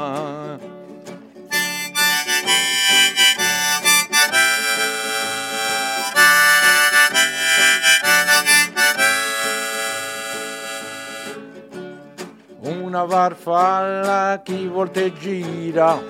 [12.96, 16.00] Una farfalla chi volte gira,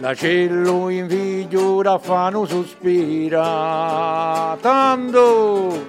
[0.00, 3.46] l'acello in figliura fanno sospira,
[4.60, 5.84] tanto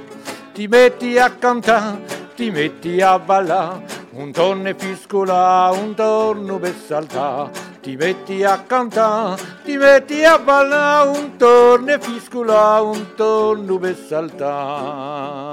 [0.54, 6.76] ti metti a cantare, ti metti a ballare, un tonno e fiscola, un tonno per
[6.76, 7.50] saltare,
[7.82, 13.96] ti metti a cantare, ti metti a ballare un torno e fiscola un torno per
[13.96, 15.50] saltare.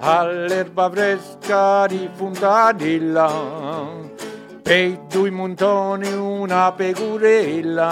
[0.00, 3.30] All'erba fresca di Fontadilla,
[4.62, 7.88] per due montoni una pecorella,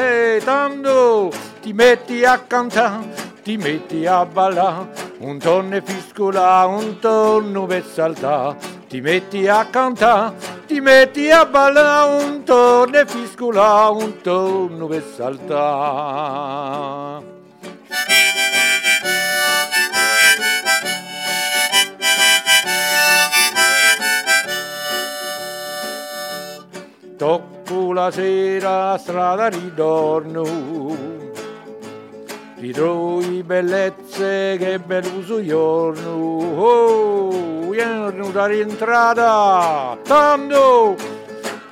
[0.00, 7.66] e tanto ti metti a cantare, ti metti a ballare, un tonno fiscola, un tonno
[7.66, 8.76] per saltare.
[8.88, 10.34] Ti metti a cantare,
[10.66, 15.46] ti metti a ballare, un tonno fiscola, un tonno per saltare.
[27.18, 30.44] Tocco la sera a strada ritorno,
[32.58, 36.10] ritrovi bellezze che bello giorno.
[36.10, 40.94] Oh, vieni da rientrata, tanto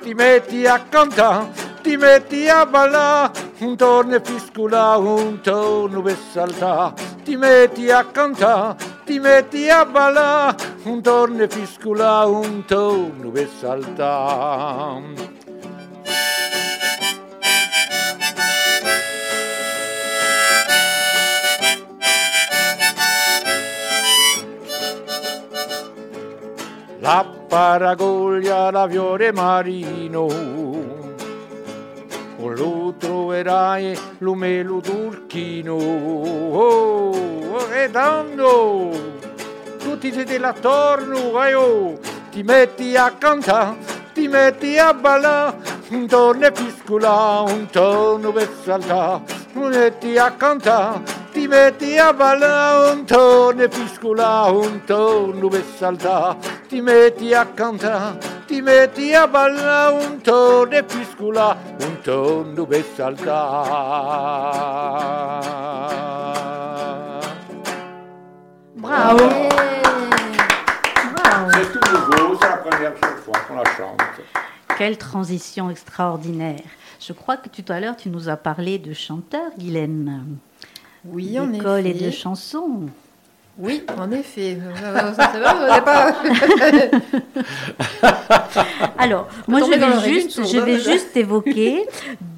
[0.01, 1.47] ti metti a cantare,
[1.81, 8.03] ti metti a ballare, un torno e fiscola, un torno per saltare, ti metti a
[8.03, 15.36] cantare, ti metti a ballare, un torno e fiscola, un torno per saltare.
[27.07, 30.27] La paragoglia da fiore marino.
[32.35, 35.73] Con lo troverai l'umelo turchino.
[35.73, 37.13] Oh,
[37.71, 38.89] e tanto,
[39.77, 41.97] tutti siete là attorno, eh, oh,
[42.29, 43.77] ti metti a cantare,
[44.13, 45.55] ti metti a ballare,
[45.91, 52.13] un torno e piscola, un torno per saltare, ti metti a cantare ti metti a
[52.13, 59.13] ballare un tonno e piscola un tonno per saltare, ti metti a cantare, ti metti
[59.13, 63.35] a ballare un tonno e piscola un tonno per saltare.
[68.73, 69.29] Bravo.
[71.51, 74.01] C'est tout nouveau, c'est la première fois qu'on la chante.
[74.75, 76.63] Quelle transition extraordinaire.
[76.99, 80.39] Je crois que tout à l'heure, tu nous as parlé de chanteurs, Guylaine.
[81.11, 82.05] Oui, en D'école et effet.
[82.07, 82.81] de chansons.
[83.59, 84.57] Oui, en effet.
[88.97, 91.85] Alors, moi, je vais, juste, je vais juste évoquer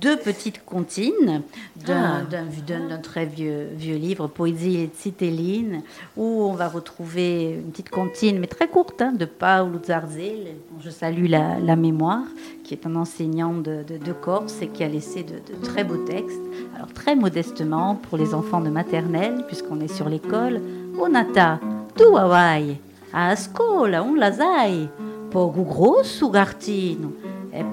[0.02, 1.42] deux petites comptines
[1.86, 2.36] d'un Ah.
[2.68, 5.82] d'un- très vieux, vieux livre, Poésie et Citeline,
[6.18, 10.80] où on va retrouver une petite comptine, mais très courte, hein, de Paolo Zarzel, dont
[10.82, 12.24] je salue la, la mémoire,
[12.64, 15.84] qui est un enseignant de, de- de Corse et qui a laissé de, de très
[15.84, 16.40] beaux textes.
[16.76, 20.62] Alors, très modestement, pour les enfants de maternelle, puisqu'on est sur l'école,
[20.98, 21.60] Onata,
[21.96, 22.80] tu vai
[23.12, 24.88] a scuola un la sai,
[25.30, 27.14] poco grosso cartino,
[27.52, 27.64] e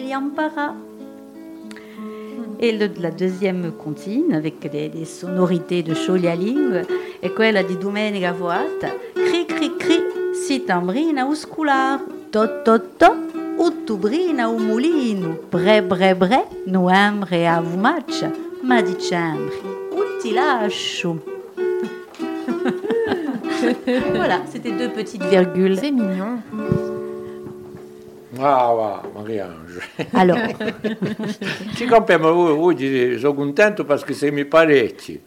[0.00, 0.74] li impara.
[2.58, 6.86] Et la deuxième comptine, avec des, sonorités de Cholialing,
[7.20, 10.00] è quella di Domenica Voata, cri cri cri,
[10.32, 13.16] si tambrina o scular, to to to,
[13.56, 18.30] uttubrina o mulino, bre bre bre, noembre a vumaccia,
[18.62, 19.56] ma dicembre,
[19.90, 21.31] uti lascio.
[24.14, 25.78] voilà, c'était deux petites virgules.
[25.78, 26.40] C'est mignon.
[28.32, 29.80] Brava Mariange.
[30.14, 30.38] Alors,
[31.74, 35.20] Ci compriamo voi, voi sono contento perché siamo parecchi.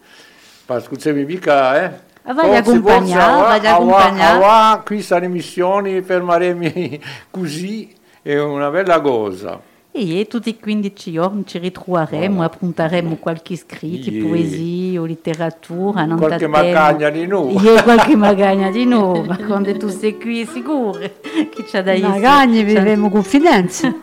[0.64, 2.04] Perché siamo mica, eh?
[2.28, 4.42] Ah, vai Forse, accompagnare, forse, vai ah, ah, accompagnare.
[4.44, 6.98] ah, ah, qui sono emissioni, fermaremo
[7.30, 9.60] così, è una bella cosa.
[9.96, 14.26] E tutti i 15 giorni ci ritroveremo, appunteremo qualche scritto, Yeah.
[14.26, 16.56] poesia o letteratura, non Qualche tatemo.
[16.56, 17.54] magagna di noi.
[17.62, 22.06] Yeah, qualche magagna di noi, ma quando tu sei qui sicuro che c'è da dire.
[22.08, 23.94] Magagni, vivemo confidenza.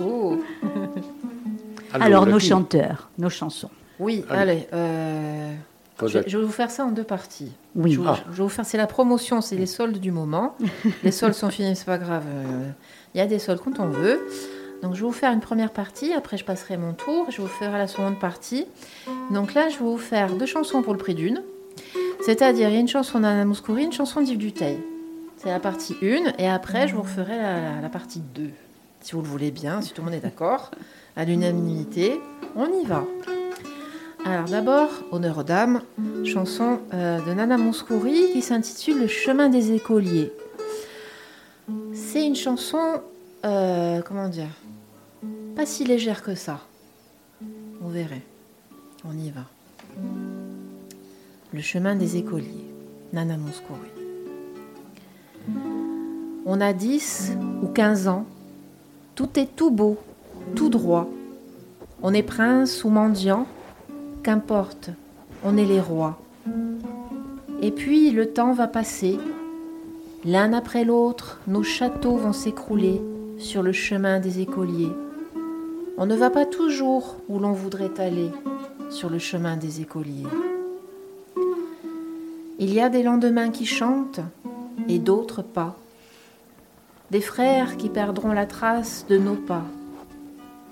[0.00, 0.38] Oh.
[1.92, 3.70] Alors, nos chanteurs, nos chansons.
[3.98, 4.40] Oui, Allez.
[4.40, 4.68] allez.
[4.72, 5.54] euh,
[6.06, 7.52] je, je vais vous faire ça en deux parties.
[7.74, 7.92] Oui.
[7.92, 8.18] Je, Ah.
[8.30, 10.54] je vais vous faire, c'est la promotion, c'est les soldes du moment.
[11.02, 12.24] les soldes sont finis, c'est pas grave.
[12.28, 12.68] euh,
[13.14, 14.20] Il y a des soldes quand on veut.
[14.82, 17.48] Donc je vais vous faire une première partie, après je passerai mon tour, je vous
[17.48, 18.64] ferai la seconde partie.
[19.32, 21.42] Donc là, je vais vous faire deux chansons pour le prix d'une.
[22.24, 24.78] C'est-à-dire, il y a une chanson d'Anna Mouskouri, une chanson d'Yves Duteil.
[25.36, 28.50] C'est la partie 1, et après, je vous referai la, la- la partie 2.
[29.00, 30.70] Si vous le voulez bien, si tout le monde est d'accord,
[31.16, 32.20] à l'unanimité,
[32.56, 33.04] on y va.
[34.24, 35.82] Alors d'abord, honneur aux dames,
[36.24, 40.32] chanson euh, de Nana Mouskouri qui s'intitule Le chemin des écoliers.
[41.92, 43.00] C'est une chanson,
[43.44, 44.50] euh, comment dire,
[45.56, 46.60] pas si légère que ça.
[47.80, 48.22] Vous verrez.
[49.04, 49.42] On y va.
[51.52, 52.66] Le chemin des écoliers.
[53.12, 53.90] Nana Mouskouri.
[56.44, 58.26] On a 10 ou 15 ans.
[59.14, 59.96] Tout est tout beau,
[60.54, 61.08] tout droit.
[62.02, 63.46] On est prince ou mendiant.
[64.28, 64.90] Qu'importe,
[65.42, 66.20] on est les rois.
[67.62, 69.18] Et puis le temps va passer.
[70.22, 73.00] L'un après l'autre, nos châteaux vont s'écrouler
[73.38, 74.92] sur le chemin des écoliers.
[75.96, 78.30] On ne va pas toujours où l'on voudrait aller
[78.90, 80.26] sur le chemin des écoliers.
[82.58, 84.20] Il y a des lendemains qui chantent
[84.90, 85.74] et d'autres pas.
[87.10, 89.64] Des frères qui perdront la trace de nos pas.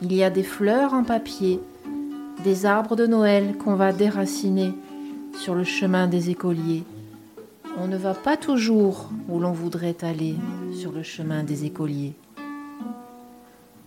[0.02, 1.58] Il y a des fleurs en papier,
[2.46, 4.72] des arbres de Noël qu'on va déraciner
[5.36, 6.84] sur le chemin des écoliers.
[7.76, 10.36] On ne va pas toujours où l'on voudrait aller
[10.72, 12.12] sur le chemin des écoliers.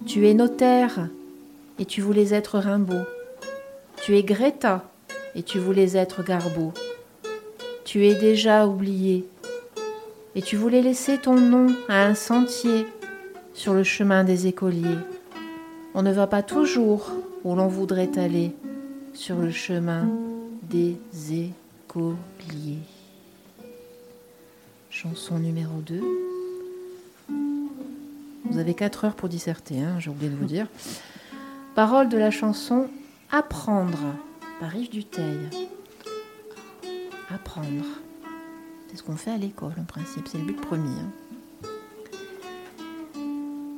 [0.05, 1.07] Tu es notaire
[1.79, 3.05] et tu voulais être Rimbaud.
[4.03, 4.83] Tu es Greta
[5.35, 6.73] et tu voulais être Garbeau.
[7.85, 9.25] Tu es déjà oublié
[10.35, 12.85] et tu voulais laisser ton nom à un sentier
[13.53, 14.99] sur le chemin des écoliers.
[15.93, 17.09] On ne va pas toujours
[17.43, 18.55] où l'on voudrait aller
[19.13, 20.07] sur le chemin
[20.63, 20.97] des
[21.31, 22.79] écoliers.
[24.89, 26.01] Chanson numéro 2.
[28.45, 30.67] Vous avez 4 heures pour disserter, hein, j'ai oublié de vous dire.
[31.75, 32.87] Parole de la chanson
[33.31, 34.15] Apprendre
[34.59, 35.37] par Yves Duteil.
[37.33, 37.85] Apprendre.
[38.89, 40.89] C'est ce qu'on fait à l'école en principe, c'est le but premier.
[40.89, 41.11] hein.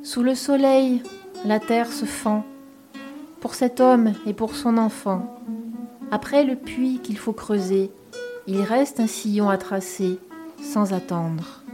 [0.02, 1.02] Sous le soleil,
[1.44, 2.46] la terre se fend
[3.42, 5.36] pour cet homme et pour son enfant.
[6.12, 7.90] Après le puits qu'il faut creuser,
[8.46, 10.20] il reste un sillon à tracer
[10.62, 11.64] sans attendre.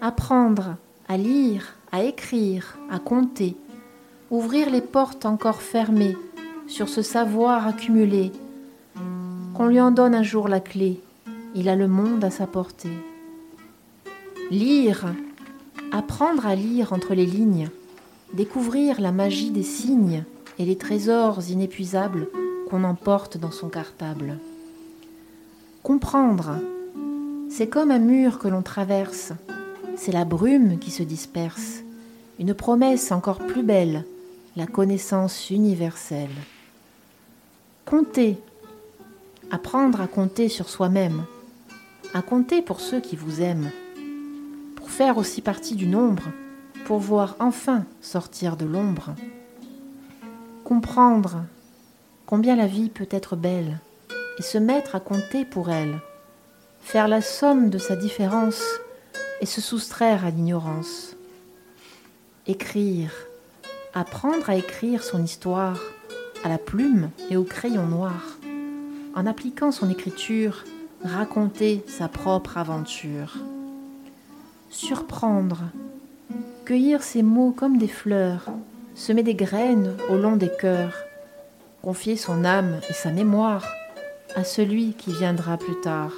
[0.00, 0.74] Apprendre
[1.06, 3.56] à lire, à écrire, à compter,
[4.32, 6.16] ouvrir les portes encore fermées
[6.66, 8.32] sur ce savoir accumulé,
[9.54, 11.00] qu'on lui en donne un jour la clé,
[11.54, 12.98] il a le monde à sa portée.
[14.50, 15.06] Lire,
[15.92, 17.68] apprendre à lire entre les lignes,
[18.32, 20.24] découvrir la magie des signes
[20.58, 22.28] et les trésors inépuisables
[22.68, 24.38] qu'on emporte dans son cartable.
[25.82, 26.58] Comprendre,
[27.50, 29.32] c'est comme un mur que l'on traverse,
[29.96, 31.82] c'est la brume qui se disperse,
[32.38, 34.04] une promesse encore plus belle,
[34.56, 36.34] la connaissance universelle.
[37.84, 38.38] Compter,
[39.50, 41.24] apprendre à compter sur soi-même,
[42.12, 43.70] à compter pour ceux qui vous aiment,
[44.76, 46.24] pour faire aussi partie du nombre,
[46.86, 49.14] pour voir enfin sortir de l'ombre.
[50.64, 51.44] Comprendre
[52.24, 53.80] combien la vie peut être belle
[54.38, 55.98] et se mettre à compter pour elle,
[56.80, 58.62] faire la somme de sa différence
[59.42, 61.16] et se soustraire à l'ignorance.
[62.46, 63.12] Écrire,
[63.92, 65.78] apprendre à écrire son histoire
[66.44, 68.38] à la plume et au crayon noir,
[69.14, 70.64] en appliquant son écriture,
[71.04, 73.36] raconter sa propre aventure.
[74.70, 75.60] Surprendre,
[76.64, 78.48] cueillir ses mots comme des fleurs,
[78.94, 80.94] semer des graines au long des cœurs,
[81.82, 83.66] confier son âme et sa mémoire
[84.34, 86.12] à celui qui viendra plus tard.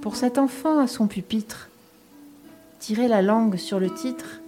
[0.00, 1.68] Pour cet enfant à son pupitre,
[2.80, 4.40] tirer la langue sur le titre,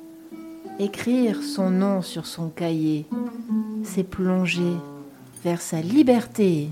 [0.78, 3.06] écrire son nom sur son cahier,
[3.84, 4.74] c'est plonger
[5.44, 6.68] vers sa liberté.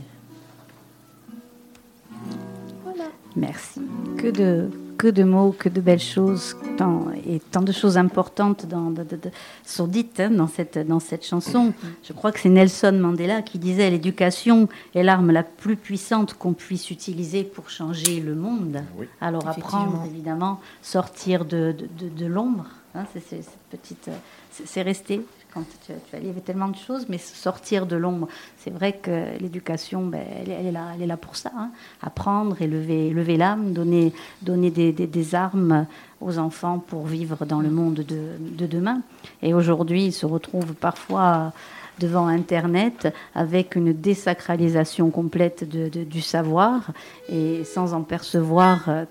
[3.37, 3.81] Merci.
[4.19, 4.69] Que de,
[5.03, 9.03] que de mots, que de belles choses, tant, et tant de choses importantes dans, de,
[9.03, 9.31] de- de-
[9.67, 11.73] sont dites hein, dans, cette, dans cette chanson.
[12.05, 16.53] Je crois que c'est Nelson Mandela qui disait L'éducation est l'arme la plus puissante qu'on
[16.53, 18.81] puisse utiliser pour changer le monde.
[18.97, 19.07] Oui.
[19.21, 22.67] Alors apprendre, évidemment, sortir de, de, de- de l'ombre.
[22.95, 24.09] hein, c'est, c'est- cette petite,
[24.53, 25.21] c'est, c'est resté.
[25.53, 28.29] Quand tu, tu as- avait tellement de choses, mais sortir de l'ombre.
[28.59, 31.51] C'est vrai que l'éducation, ben, elle, est- là, elle est là pour ça.
[31.57, 31.71] hein.
[32.03, 35.87] Apprendre, élever, élever l'âme, donner, donner des, armes
[36.21, 39.01] aux enfants pour vivre dans le monde de, de demain.
[39.43, 41.53] Et aujourd'hui, ils se retrouvent parfois
[41.99, 46.91] devant Internet avec une désacralisation complète du savoir
[47.29, 49.05] et sans en percevoir euh,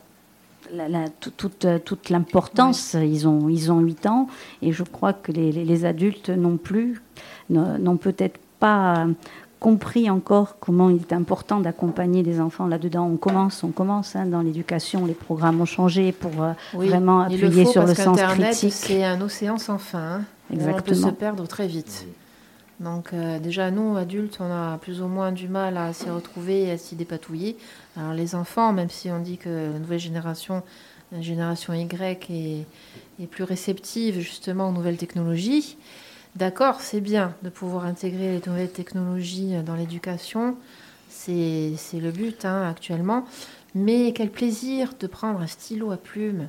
[0.74, 2.94] la- la- tout- toute, euh, toute l'importance.
[3.00, 4.28] Ils, ont, ils ont 8 ans
[4.62, 7.02] et je crois que les, les- les adultes non plus,
[7.50, 9.06] n'ont peut-être pas
[9.60, 13.06] compris encore comment il est important d'accompagner des enfants là-dedans.
[13.12, 17.22] On commence, on commence hein, dans l'éducation, les programmes ont changé pour euh, Oui, vraiment
[17.22, 18.74] appuyer faut sur le parce sens qu'Internet, critique.
[18.74, 20.00] C'est un océan sans fin.
[20.00, 22.08] hein, On peut se perdre très vite.
[22.82, 26.64] Donc euh, déjà, nous, adultes, on a plus ou moins du mal à s'y retrouver
[26.64, 27.56] et à s'y dépatouiller.
[27.96, 30.64] Alors les enfants, même si on dit que la nouvelle génération,
[31.12, 32.66] la génération Y,
[33.20, 35.78] est, plus réceptive justement aux nouvelles technologies,
[36.38, 40.56] D'accord, c'est bien de pouvoir intégrer les nouvelles technologies dans l'éducation.
[41.10, 43.26] C'est le but hein, actuellement.
[43.76, 46.48] Mais quel plaisir de prendre un stylo à plume,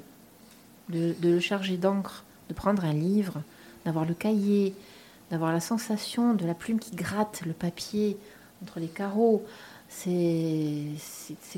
[0.89, 3.43] de le charger d'encre, de prendre un livre,
[3.85, 4.73] d'avoir le cahier,
[5.33, 8.19] d'avoir la sensation de la plume qui gratte le papier
[8.63, 9.43] entre les carreaux.
[9.89, 10.93] C'est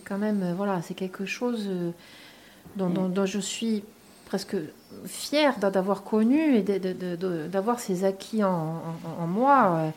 [0.04, 1.90] quand même, voilà, c'est quelque chose euh,
[2.76, 3.82] dont, dont, je suis
[4.26, 4.56] presque
[5.06, 8.80] fière d'avoir connu et d'avoir ces acquis en,
[9.18, 9.90] en, moi, euh,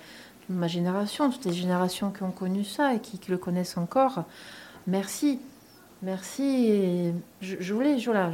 [0.49, 4.23] ma génération, toutes les générations qui ont connu ça et qui, le connaissent encore.
[4.87, 5.39] Merci,
[6.01, 7.13] merci.
[7.41, 8.31] je, voulais, voilà,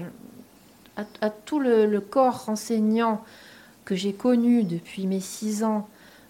[0.95, 3.21] à, à tout le, le, corps enseignant
[3.85, 5.87] que j'ai connu depuis mes 6 ans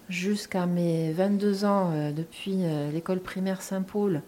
[0.10, 4.22] jusqu'à mes 22 ans, euh, depuis euh, l'école primaire Saint-Paul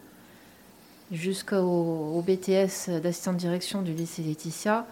[1.11, 4.87] jusqu'au BTS d'assistant de direction du lycée Laetitia,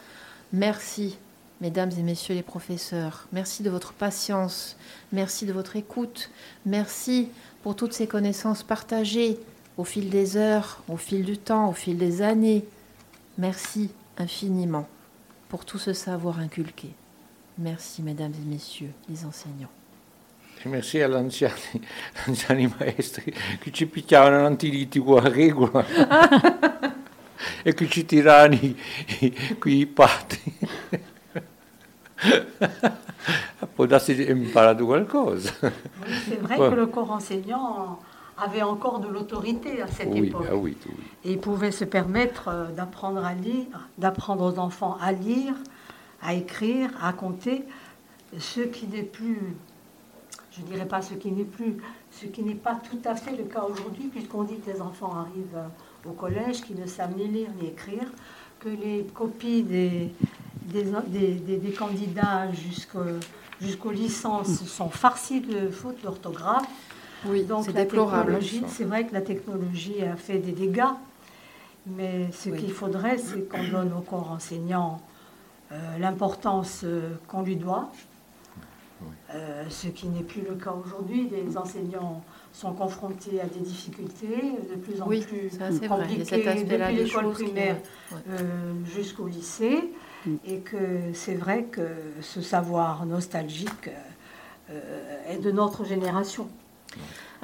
[0.51, 1.17] merci,
[1.59, 3.27] mesdames et messieurs les professeurs.
[3.33, 4.75] Merci de votre patience.
[5.11, 6.29] Merci de votre écoute.
[6.67, 7.29] Merci
[7.63, 9.39] pour toutes ces connaissances partagées
[9.77, 12.63] au fil des heures, au fil du temps, au fil des années.
[13.37, 14.87] Merci infiniment
[15.49, 16.93] pour tout ce savoir inculqué.
[17.57, 19.69] Merci, mesdames et messieurs les enseignants.
[20.65, 21.81] Merci agli anziani,
[22.25, 25.85] anziani maestri che ci picchiavano l'antilitico a regola
[27.63, 28.57] e che ci tiravano
[29.59, 30.41] qui i patti.
[33.75, 35.51] Può darsi imparato qualcosa.
[36.25, 37.99] C'est vrai que le corps enseignant
[38.37, 40.47] avait encore de l'autorité à cette oui, époque.
[40.49, 40.93] Ah oui, oui.
[41.25, 45.53] Et il pouvait se permettre euh, d'apprendre à lire, d'apprendre aux enfants à lire,
[46.23, 47.63] à écrire, à compter,
[48.39, 49.55] ce qui n'est plus,
[50.51, 51.77] je ne dirais pas ce qui n'est plus,
[52.11, 55.13] ce qui n'est pas tout à fait le cas aujourd'hui, puisqu'on dit que les enfants
[55.15, 58.11] arrivent euh, au collège, qui ne savent ni lire ni écrire,
[58.59, 60.13] que les copies des,
[60.63, 62.47] des, des, des, candidats
[63.59, 66.65] jusqu'aux licences sont farcies de fautes d'orthographe.
[67.25, 68.39] Oui, donc c'est déplorable.
[68.67, 70.93] C'est vrai que la technologie a fait des dégâts,
[71.87, 75.01] mais ce qu'il faudrait, c'est qu'on donne au corps enseignant
[75.99, 77.89] l'importance euh, qu'on lui doit,
[79.33, 81.29] euh, ce qui n'est plus le cas aujourd'hui.
[81.29, 86.95] Les enseignants sont confrontés à des difficultés de plus en oui, plus ça, compliquées depuis
[86.95, 88.15] l'école primaire qui...
[88.29, 89.91] euh, jusqu'au lycée,
[90.25, 90.35] mm.
[90.45, 90.77] et que
[91.13, 91.87] c'est vrai que
[92.21, 93.89] ce savoir nostalgique
[94.69, 96.47] euh, est de notre génération.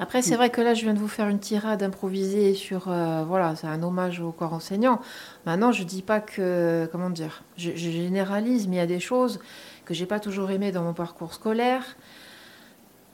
[0.00, 3.22] Après, c'est vrai que là, je viens de vous faire une tirade improvisée sur, euh,
[3.22, 4.98] voilà, c'est un hommage au corps enseignant.
[5.44, 9.40] Maintenant, je dis pas que, comment dire, je, généralise, mais il y a des choses
[9.84, 11.84] que j'ai pas toujours aimées dans mon parcours scolaire.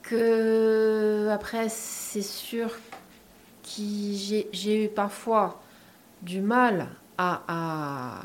[0.02, 2.68] Que après, c'est sûr
[3.64, 3.82] que
[4.52, 5.60] j'ai eu parfois
[6.22, 6.86] du mal
[7.18, 8.20] à,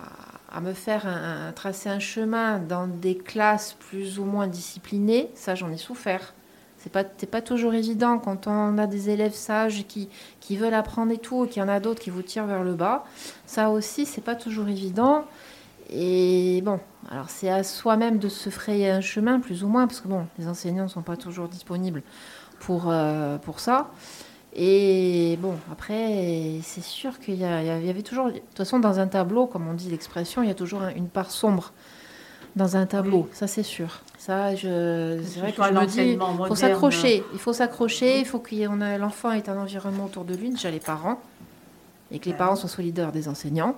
[0.62, 1.08] me faire
[1.56, 5.32] tracer un chemin dans des classes plus ou moins disciplinées.
[5.34, 6.36] Ça, j'en ai souffert.
[6.84, 10.10] C'est pas, pas toujours évident quand on a des élèves sages qui,
[10.40, 12.64] qui veulent apprendre et tout, et qu'il y en a d'autres qui vous tirent vers
[12.64, 13.06] le bas.
[13.46, 15.26] Ça aussi, c'est pas toujours évident.
[15.92, 16.80] Et bon,
[17.12, 20.26] alors c'est à soi-même de se frayer un chemin, plus ou moins, parce que bon,
[20.40, 22.02] les enseignants ne sont pas toujours disponibles
[22.60, 23.92] pour, euh, pour ça.
[24.56, 29.08] Et bon, après, c'est sûr qu'il y, y, avait toujours, de toute façon, dans un
[29.08, 31.74] tableau, comme on dit l'expression, il y a toujours une part sombre
[32.56, 33.30] dans un tableau, oui.
[33.34, 34.02] ça c'est sûr.
[34.22, 37.24] Ça, je, c'est vrai que je me dis, il faut s'accrocher.
[37.34, 38.20] Il faut s'accrocher.
[38.20, 38.54] Il faut que
[39.00, 41.20] l'enfant ait un environnement autour de lui, déjà les parents,
[42.12, 43.76] et que les parents soient solidaires des enseignants.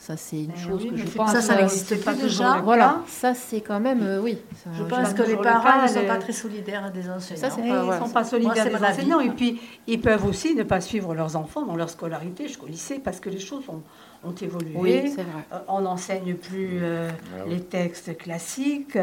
[0.00, 1.30] Ça, c'est une chose oui, que je pense.
[1.30, 2.58] Ça, ça n'existe pas déjà.
[2.62, 4.38] Voilà, ça, c'est quand même, euh, oui.
[4.72, 7.40] Je pense que les parents ne sont pas très solidaires des enseignants.
[7.40, 9.20] Ça, pas, ils ne sont pas solidaires Moi, des enseignants.
[9.20, 12.98] Et puis, ils peuvent aussi ne pas suivre leurs enfants dans leur scolarité jusqu'au lycée
[12.98, 13.82] parce que les choses ont,
[14.28, 14.74] ont évolué.
[14.74, 15.44] Oui, c'est vrai.
[15.52, 17.54] Euh, on n'enseigne plus euh, ah, oui.
[17.54, 18.98] les textes classiques.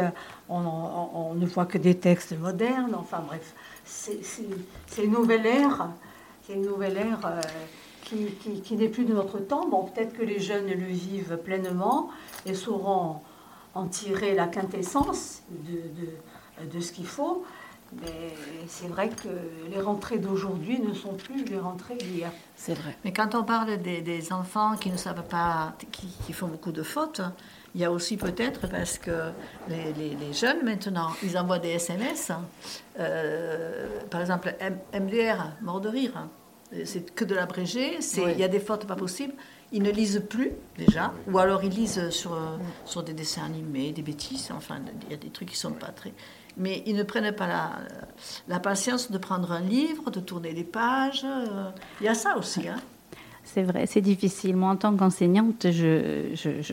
[0.48, 2.94] On, on, on, ne voit que des textes modernes.
[2.94, 4.18] Enfin, bref, c'est
[5.02, 5.88] une nouvelle ère.
[6.42, 7.20] C'est une nouvelle ère.
[7.24, 7.40] Euh,
[8.04, 9.68] qui, qui, qui n'est plus de notre temps.
[9.68, 12.10] Bon, peut-être que les jeunes le vivent pleinement
[12.46, 13.20] et sauront
[13.74, 15.72] en tirer la quintessence de,
[16.62, 17.44] de, de ce qu'il faut.
[18.00, 18.34] Mais
[18.66, 19.28] c'est vrai que
[19.70, 22.32] les rentrées d'aujourd'hui ne sont plus les rentrées d'hier.
[22.56, 22.96] C'est vrai.
[23.04, 26.72] Mais quand on parle des, des, enfants qui ne savent pas, qui, qui, font beaucoup
[26.72, 27.20] de fautes,
[27.74, 29.30] il y a aussi peut-être parce que
[29.68, 32.30] les, les, les, jeunes maintenant, ils envoient des SMS.
[32.98, 34.54] Euh, par exemple,
[34.92, 36.28] MDR, mort de rire
[36.84, 38.34] c'est que de l'abrégé, il oui.
[38.36, 39.34] y a des fautes pas possibles.
[39.72, 41.34] Ils ne lisent plus déjà, oui.
[41.34, 42.66] ou alors ils lisent sur, oui.
[42.84, 45.88] sur des dessins animés, des bêtises, enfin, il y a des trucs qui sont pas
[45.88, 46.12] très.
[46.56, 47.72] Mais ils ne prennent pas la,
[48.46, 51.26] la patience de prendre un livre, de tourner les pages.
[52.00, 52.68] Il y a ça aussi.
[52.68, 52.76] Hein.
[53.46, 54.56] C'est vrai, c'est difficile.
[54.56, 55.66] Moi, en tant qu'enseignante,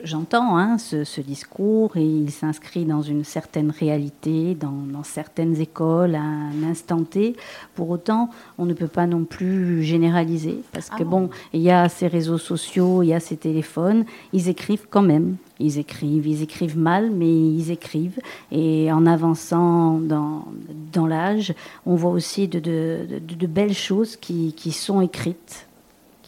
[0.04, 6.22] j'entends hein, ce, discours et il s'inscrit dans une certaine réalité, dans, certaines écoles, à
[6.22, 7.36] un instant T.
[7.76, 11.70] Pour autant, on ne peut pas non plus généraliser parce que, ah bon, il y
[11.70, 15.36] a ces réseaux sociaux, il y a ces téléphones, ils écrivent quand même.
[15.60, 18.20] Ils écrivent, ils écrivent mal, mais ils écrivent.
[18.52, 20.46] Et en avançant dans,
[20.92, 21.54] dans l'âge,
[21.86, 25.68] on voit aussi de, de, de, belles choses qui, qui sont écrites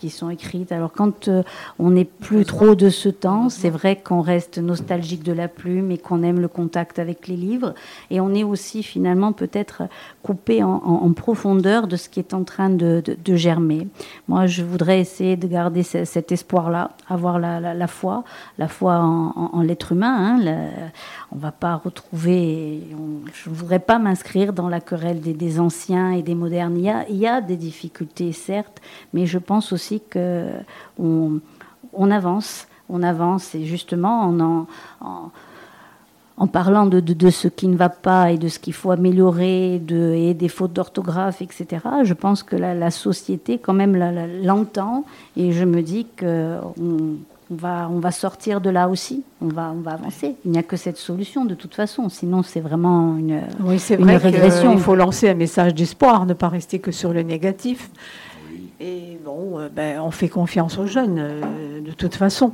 [0.04, 0.74] qui sont écrites.
[0.74, 1.44] Alors quand euh,
[1.80, 5.92] on n'est plus trop de ce temps, c'est vrai qu'on reste nostalgique de la plume
[5.92, 7.74] et qu'on aime le contact avec les livres.
[8.10, 9.84] Et on est aussi finalement peut-être
[10.24, 13.04] coupé en, profondeur de ce qui est en train de,
[13.36, 13.88] germer.
[14.30, 18.24] Moi, je voudrais essayer de garder cet espoir-là, avoir la, foi,
[18.58, 20.40] la foi en, l'être humain.
[20.40, 20.92] Hein,
[21.32, 22.84] on ne va pas retrouver,
[23.34, 26.78] je ne voudrais pas m'inscrire dans la querelle des, anciens et des modernes.
[26.78, 28.82] Il y, a, des difficultés, certes,
[29.14, 31.42] mais je pense aussi qu'on
[31.92, 34.68] on avance, on avance et justement en,
[35.02, 35.32] en,
[36.48, 40.14] parlant de, de, ce qui ne va pas et de ce qu'il faut améliorer de,
[40.14, 41.66] et des fautes d'orthographe, etc.,
[42.04, 43.96] je pense que la, société quand même
[44.44, 45.06] l'entend
[45.38, 49.74] et je me dis qu'on on va, on va sortir de là aussi, on va,
[49.76, 50.36] on va avancer.
[50.46, 53.96] Il n'y a que cette solution de toute façon, sinon c'est vraiment une, oui, c'est
[53.96, 54.74] vrai régression.
[54.74, 57.90] Il faut lancer un message d'espoir, ne pas rester que sur le négatif.
[58.80, 62.52] Et bon, euh, ben, on fait confiance aux jeunes, euh, de toute façon.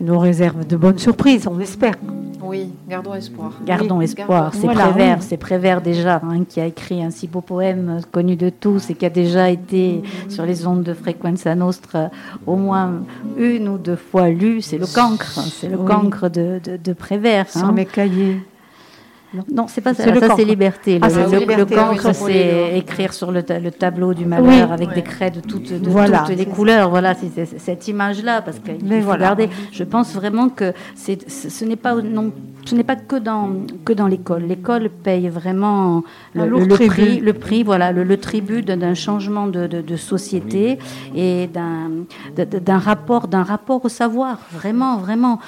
[0.00, 1.94] Nous réservent de bonnes surprises, on espère.
[2.42, 3.52] Oui, gardons espoir.
[3.64, 4.52] Gardons espoir.
[4.54, 8.50] C'est Prévert, c'est Prévert déjà, hein, qui a écrit un si beau poème connu de
[8.50, 12.10] tous et qui a déjà été sur les ondes de Frequenza Nostra
[12.46, 13.02] au moins
[13.36, 14.60] une ou deux fois lu.
[14.62, 17.48] C'est le cancre, hein, c'est le cancre de, de, Prévert.
[17.48, 17.72] Sans hein.
[17.72, 18.40] mes cahiers.
[19.52, 20.04] Non, c'est pas ça.
[20.04, 20.98] Ça, c'est liberté.
[21.02, 25.70] Ah, le, cancre, c'est écrire sur le, tableau du malheur avec des craies de toutes,
[25.70, 26.90] les couleurs.
[26.90, 29.12] Voilà, c'est cette image-là, parce qu'il faut.
[29.72, 32.32] Je pense vraiment que ce n'est pas non
[32.66, 33.50] ce n'est pas que dans,
[33.84, 34.42] que dans l'école.
[34.42, 36.02] L'école paye vraiment
[36.34, 40.78] le, prix, le prix, voilà, le, tribut d'un changement de, de, société
[41.14, 44.40] et d'un rapport, d'un rapport au savoir.
[44.52, 45.38] Vraiment, vraiment,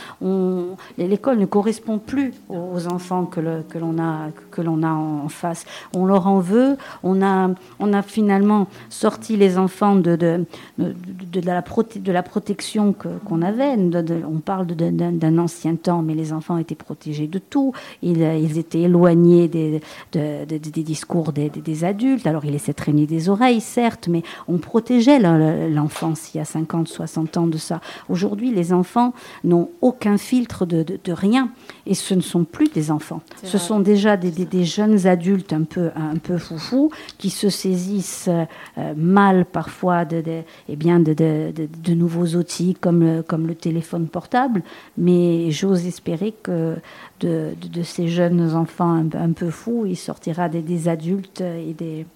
[0.96, 5.64] l'école ne correspond plus aux enfants que l'on a, que l'on a en face.
[5.94, 6.76] On leur en veut.
[7.02, 7.50] On a,
[7.80, 10.44] on a finalement sorti les enfants de, de,
[10.78, 12.94] de, la, de la protection
[13.24, 13.74] qu'on avait.
[13.74, 17.72] on parle d'un ancien temps, mais les enfants étaient protégés de tout.
[18.02, 19.80] Ils, ils étaient éloignés des,
[20.12, 22.26] des discours des, des, adultes.
[22.26, 26.88] Alors, il laissait traîner des oreilles, certes, mais on protégeait l'enfance il y a 50,
[26.88, 27.80] 60 ans de ça.
[28.08, 29.12] Aujourd'hui, les enfants
[29.44, 31.50] n'ont aucun filtre de, de, rien.
[31.86, 33.22] Et ce ne sont plus des enfants.
[33.42, 38.28] Ce sont déjà des, des, jeunes adultes un peu, un peu foufous qui se saisissent
[38.28, 43.54] euh, mal parfois de, de, eh bien de, de, nouveaux outils comme le, comme le
[43.54, 44.62] téléphone portable.
[44.96, 46.76] Mais j'ose espérer que
[47.20, 52.06] de, de, ces jeunes enfants un, peu fous, il sortira des, des, adultes et des,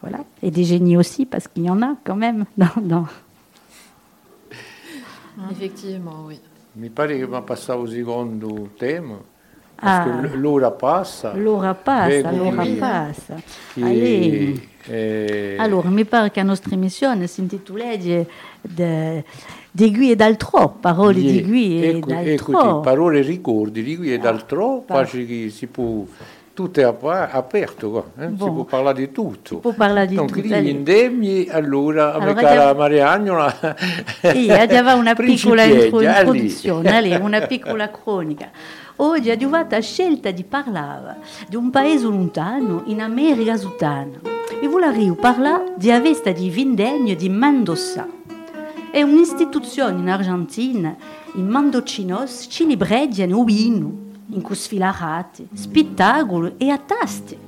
[0.00, 2.80] voilà, et des génies aussi, parce qu'il y en a quand même dans...
[2.82, 3.06] dans...
[5.50, 6.40] Effectivement, oui.
[6.74, 9.18] Mi pare che va passare al secondo tema.
[9.74, 10.28] Parce ah.
[10.28, 11.34] que l'ora passa.
[11.34, 13.34] L'ora passa, l'ora passa.
[13.76, 14.60] Allez.
[14.86, 15.56] Eh...
[15.58, 18.24] Allora, mi pare che la nostra emissione si intitoleggia
[19.74, 22.58] di Gui e d'altro, parole di Gui e d'altro.
[22.60, 26.04] Ecco, parole ricordi di Gui e d'altro, ah, si può
[26.54, 28.26] tutto è aperto, eh?
[28.26, 28.48] bon.
[28.48, 29.54] si può parlare di tutto.
[29.54, 30.40] Si può parlare di Donc, tutto.
[30.46, 33.76] Quindi indemni, allora, allora avec la Mariagnola...
[34.20, 38.50] Sì, aveva una piccola introduzione, una piccola cronica.
[38.96, 41.16] Oggi è arrivata la scelta di parlare
[41.48, 44.20] di un paese lontano, in America Sudana.
[44.60, 48.06] E volevo parlare di Avesta di Vindegno di Mendoza.
[48.92, 50.94] È un'istituzione in Argentina,
[51.36, 53.90] in Mandocinos, ci librediano vino,
[54.26, 57.38] in cui sfilarate, spettacolo e a taste.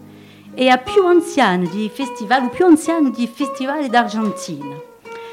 [0.54, 4.74] E a più anziano di festival, più anziano di festivali d'Argentina.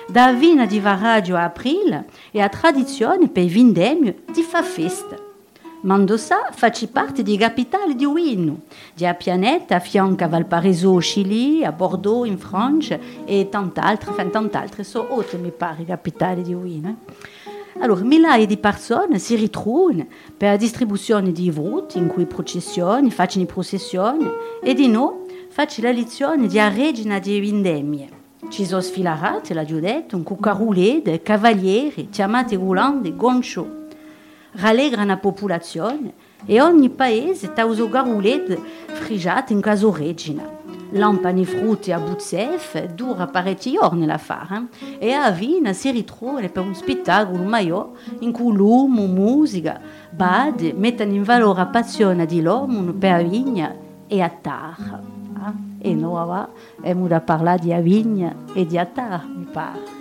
[0.06, 5.31] Da vina di Varaggio a aprile e a tradizione per Vindegno di fa festa.
[5.84, 8.62] Mendoza facci parte di capitale di Wino,
[8.94, 14.30] di a Pianeta, a fianco a Valparaiso, Chili, a Bordeaux, in Francia e tant'altre, enfin,
[14.30, 16.90] tant'altre, sono tutte, mi pare, capitali di Wino.
[16.90, 17.82] Eh.
[17.82, 20.06] Allora, migliaia di persone si ritrovano
[20.38, 24.30] per la distribuzione di voti, in cui processioni, facciano processioni,
[24.62, 28.10] e di no, faccio la lezione di regina di vendemmie.
[28.50, 33.80] Ci sono sfilarate, l'ha già detto, un cuccarulè, cavalieri, chiamate rulande, goncio
[34.54, 36.14] rallegra la popolazione
[36.46, 40.60] e ogni paese ha uso garulet frigiato in caso regina.
[40.92, 44.68] lampani frutti a buzzef, dura parecchi giorni la fare,
[45.00, 49.80] e a Vina si ritrova per un spettacolo maior in cui l'uomo, musica,
[50.10, 53.76] bad, mettono in valore la passione di l'uomo per la vigna
[54.08, 55.20] e a terra.
[55.80, 56.46] E noi
[56.80, 60.01] abbiamo da parlare di vigna e di terra, mi pare.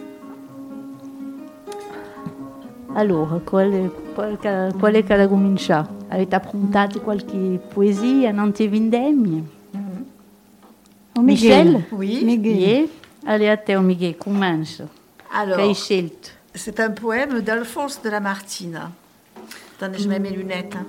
[2.95, 5.89] Allora, quale, quale, quale che cominciare?
[6.09, 9.43] Avete approntato qualche poesia, non ti vendemmie?
[9.77, 10.03] Mm-hmm.
[11.15, 11.87] Oh, Michel?
[11.91, 12.25] Oui.
[12.25, 12.89] Miguel.
[13.25, 14.83] Allez, à te, Miguel, commence.
[15.33, 15.77] Alors,
[16.55, 18.91] c'est un poème d'Alphonse de Lamartine.
[19.77, 20.75] Attendez, je mets mes lunettes.
[20.77, 20.87] Hein.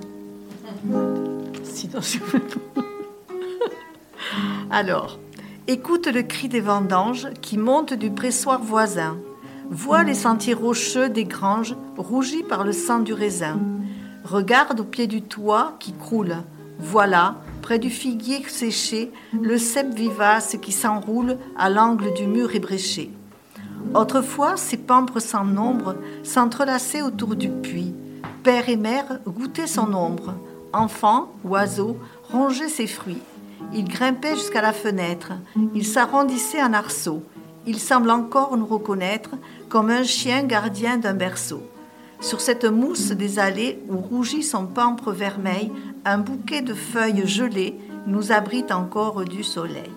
[1.64, 2.82] Sinon, je peux pas.
[4.72, 5.20] Alors,
[5.68, 9.18] écoute le cri des vendanges qui montent du pressoir voisin.
[9.74, 13.58] Vois les sentiers rocheux des granges rougis par le sang du raisin.
[14.26, 16.36] Regarde au pied du toit qui croule.
[16.78, 23.14] Voilà, près du figuier séché, le cep vivace qui s'enroule à l'angle du mur ébréché.
[23.96, 27.96] Autrefois, ces pampres sans nombre s'entrelaçaient autour du puits.
[28.44, 30.34] Père et mère goûtaient son ombre.
[30.74, 31.96] Enfants, oiseaux,
[32.30, 33.22] rongeaient ses fruits.
[33.74, 35.32] Il grimpait jusqu'à la fenêtre.
[35.74, 37.24] Il s'arrondissait en arceaux.
[37.68, 39.30] Il semble encore nous reconnaître
[39.72, 41.64] comme un chien gardien d'un berceau.
[42.20, 45.72] Sur cette mousse des allées où rougit son pampre vermeil,
[46.04, 49.90] un bouquet de feuilles gelées nous abrite encore du soleil.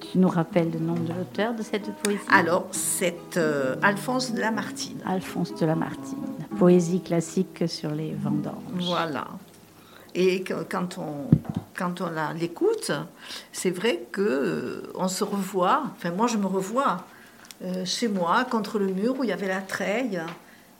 [0.00, 2.20] Tu nous rappelles le nom de l'auteur de cette poésie?
[2.28, 4.98] Alors, c'est euh, Alphonse de Lamartine.
[5.06, 6.18] Alphonse de Lamartine,
[6.58, 8.54] poésie classique sur les vendanges.
[8.80, 9.28] Voilà.
[10.14, 11.30] Et quand on,
[11.74, 12.90] quand on l'écoute,
[13.52, 17.06] c'est vrai que euh, on se revoit, enfin moi je me revois
[17.64, 20.20] euh, chez moi, contre le mur où il y avait la treille.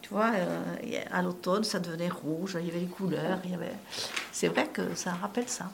[0.00, 3.38] Tu vois, euh, à l'automne, ça devenait rouge, il y avait les couleurs.
[3.44, 3.76] Il y avait...
[4.32, 5.70] C'est vrai que ça rappelle ça.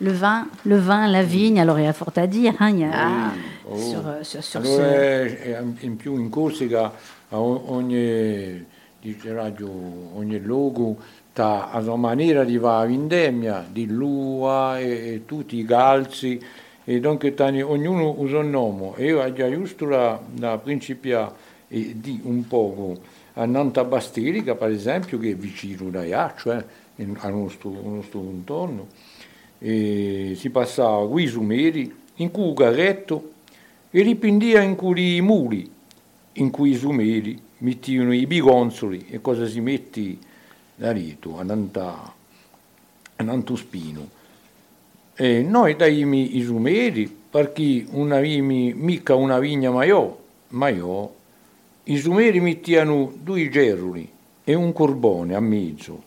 [0.00, 2.54] Le vin, le vin, la vigne, alors il y a fort à dire.
[2.60, 3.32] Hein, il y a, ah.
[3.70, 3.76] oh.
[3.76, 5.86] sur, sur, sur allora, ce...
[5.86, 6.92] in più in Corsica
[7.30, 8.64] a ogni,
[9.24, 9.70] radio,
[10.14, 10.98] ogni luogo
[11.34, 16.40] ha la sua maniera di fare la vendemmia, di lua e, e tutti i calzi
[16.88, 18.92] e dunque tani, ognuno usa un nome.
[19.04, 21.34] Io ho giusto la, la principia
[21.66, 22.96] eh, di un poco
[23.32, 26.64] a Nanta Bastilica, per esempio, che è vicino da Iaccio, eh,
[27.18, 28.86] al nostro, nostro contorno.
[29.58, 33.32] E si passava qui su Meri, in cui carretto,
[33.90, 35.68] e ripendia in cui i muli,
[36.34, 40.16] in cui i sumeri mettevano i bigonzoli e cosa si metti
[40.76, 42.14] da rito, a Nanta,
[43.16, 44.15] a Nantuspino.
[45.18, 50.14] E noi daimi i sumeri perché una vimi, mica una vigna maiò,
[50.48, 51.10] maiò,
[51.84, 54.06] i sumeri mettiano due geruli
[54.44, 56.02] e un corbone a mezzo.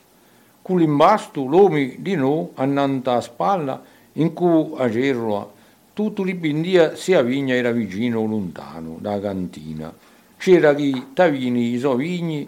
[0.62, 3.82] Con l'imbasto l'uomo di noi andando a spalla
[4.14, 5.58] in cui a gerola
[5.94, 9.92] tutto l'ibindia sia vigna era vicino o lontano da cantina.
[10.38, 12.48] C'era chi tavini i sovigni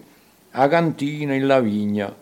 [0.52, 2.16] a cantina in la vigna.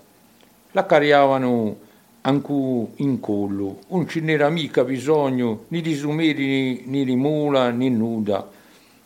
[0.71, 1.87] La cariavano
[2.21, 7.89] anche in collo, non ce n'era mica bisogno né di sumeri né di mula né
[7.89, 8.57] nuda.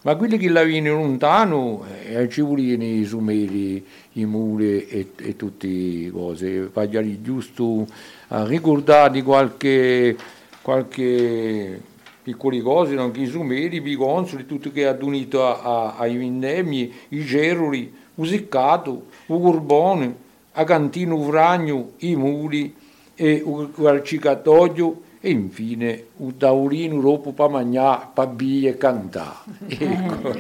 [0.06, 5.36] Ma quelli che la viene lontano eh, ci volevano i sumeri, i muli e, e
[5.38, 6.68] tutte cose.
[6.74, 7.88] Voglio giusto
[8.28, 10.18] a ricordare qualche,
[10.62, 11.82] qualche
[12.22, 17.94] piccole cose, anche i sumeri, i bigonzoli, tutto che ha unito ai vendemmi, i geroli,
[18.16, 20.16] il seccato, il corbone,
[20.52, 22.76] a cantino, il ragno, i muli
[23.16, 29.38] e un cicatoio e infine un taurino dopo per mangiare, per bere e cantare.
[29.74, 30.34] Ecco.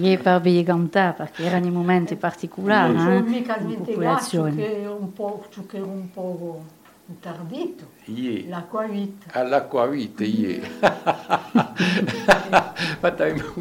[0.00, 2.94] e per bere e cantare, perché erano i momenti particolari.
[2.94, 3.20] Non eh?
[3.20, 6.64] mica dimenticato che un po', che un po'
[7.06, 7.92] interdito.
[8.06, 8.48] Yeah.
[8.48, 9.26] L'acquavite.
[9.32, 10.62] All'acquavite, yeah.
[13.00, 13.34] ma t'hai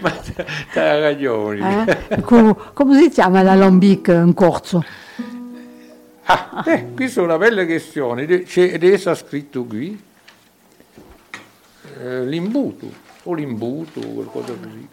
[0.00, 0.10] ma
[0.72, 1.84] t'hai ragione.
[2.08, 2.20] Eh?
[2.22, 4.82] Come si chiama l'alambic in corso?
[6.26, 10.00] Ah, eh, questa è una bella questione, c'è, ed è scritto qui
[12.00, 12.90] eh, l'imbuto,
[13.24, 14.88] o l'imbuto, qualcosa così.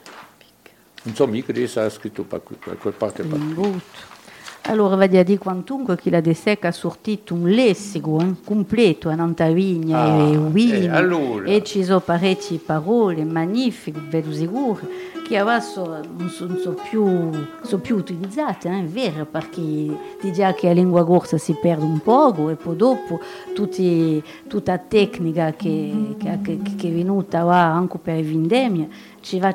[1.03, 3.23] Non so mica se è scritto per quel parte.
[3.23, 4.19] L'imbuto.
[4.65, 9.09] Allora va a dire quantunque che la De Seca ha sortito un lessico un completo
[9.09, 11.49] a Nantavigna ah, e Wien eh, allora.
[11.49, 14.87] e ci sono parecchie parole magnifiche, vedo sicuro
[15.31, 15.85] che adesso
[16.17, 17.29] non sono so più,
[17.61, 21.85] so più, utilizzate, eh, è vero, perché di già che la lingua corsa si perde
[21.85, 23.17] un poco e poi dopo
[23.55, 28.89] tutti, tutta la tecnica che, che, che, è venuta anche per le vendemmie
[29.21, 29.53] ci va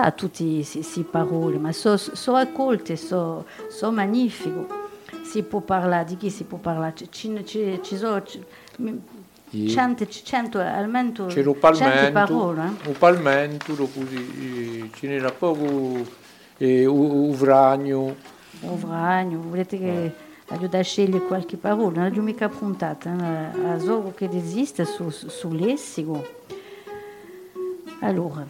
[0.00, 4.64] a tutte queste parole, ma sono so accolte, sono so magnifiche.
[5.24, 6.94] si può parlare, di chi si può parlare?
[7.10, 7.38] Ci,
[7.82, 8.22] sono.
[9.68, 12.62] Cento, cento, almeno lo cento palmento, parole.
[12.62, 12.88] eh?
[12.88, 16.00] un palmento, dopo si- ce n'era poco,
[16.58, 18.14] e u- uvragno,
[18.60, 20.12] Un vragno, volete che
[20.48, 22.02] aiuta a scegliere qualche parola?
[22.02, 23.10] Non l'ho mica puntata,
[23.54, 26.24] eh, a solo che esiste su, su, lessico.
[28.00, 28.46] Allora,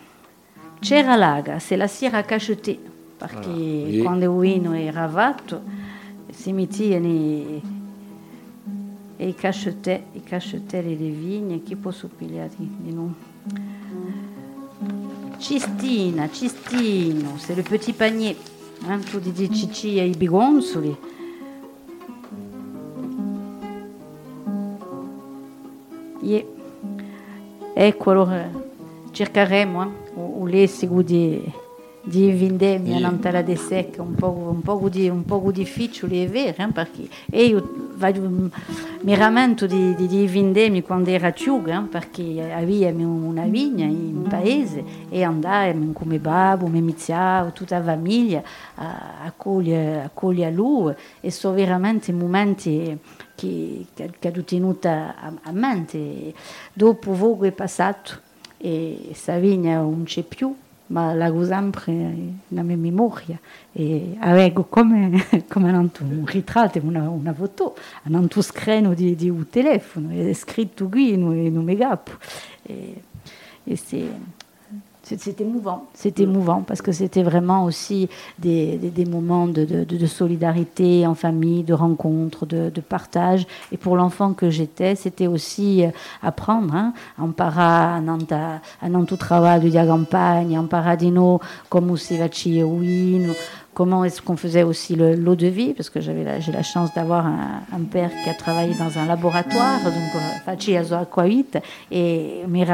[0.81, 2.79] c'era l'aga, se la si era cachetée,
[3.17, 5.63] perché Ah, quando uno era fatto,
[6.31, 7.61] si mettevano e,
[9.17, 13.15] e i cachetè, i cachetè le vigne, chi può suppigliare di noi?
[15.39, 18.37] Cistina, cistino, c'est le petit panier.
[18.89, 20.97] Hein, tu dis cici ai bigonzoli.
[26.21, 26.45] Yeah.
[27.75, 28.51] Ecco, allora
[29.11, 31.43] cercheremo eh, un, un lessico di,
[32.05, 33.11] di vendemmia Yeah.
[33.11, 36.73] in tela de secca, un po', un po' di, un po' difficile, è vero, eh,
[36.73, 38.51] perché e io vado-
[39.03, 44.27] mi rammento di, di, di vendemmie quando era giù, eh, perché avevamo una vigna in
[44.29, 48.43] paese e andavamo come babbo, mia zia, tutta la famiglia
[48.75, 52.99] a, a cogliere a, cogliere a lui e sono veramente momenti
[53.35, 56.35] che, che, che ho tenuto a, a mente.
[56.73, 58.19] Dopo poco è passato
[58.57, 60.55] e questa vigna non c'è più, ma
[60.93, 63.39] la ho sempre nella mia memoria
[63.73, 70.11] e avevo come, come un ritratto, una, una foto, un schermo di, di un telefono,
[70.11, 71.23] è scritto qui in
[71.57, 72.13] un megapo.
[72.65, 73.03] Et,
[73.65, 74.42] et c'est c'est-
[75.03, 79.85] c'était émouvant, c'était émouvant parce que c'était vraiment aussi des, des, des moments de, de,
[79.85, 83.47] de solidarité en famille, de rencontres, de, de partage.
[83.73, 85.89] Et pour l'enfant que j'étais, c'était aussi euh,
[86.23, 88.19] apprendre, hein, en para, en
[89.17, 92.29] travail de la campagne, en paradino, comme si va
[93.75, 96.63] comment est-ce qu'on faisait aussi le- l'eau de vie, parce que j'avais la- j'ai la
[96.63, 100.95] chance d'avoir un, un père qui a travaillé dans un laboratoire, donc euh, faccia zo
[100.97, 101.47] acquavit,
[101.91, 102.65] e mi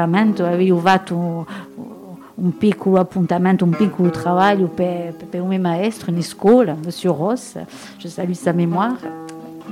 [2.57, 7.57] piccolo appuntamento, un piccolo travail per, per un mio maestro in scuola, Monsieur Ross,
[7.97, 8.97] je salue sa mémoire,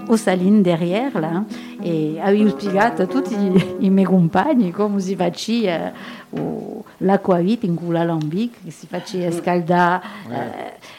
[0.07, 1.43] au Saline derrière là,
[1.81, 3.35] e avevo spiegato a tutti
[3.79, 5.91] i miei compagni come si faceva
[6.29, 10.01] o l'acquavit in cui l'alambic, che si faceva scaldare.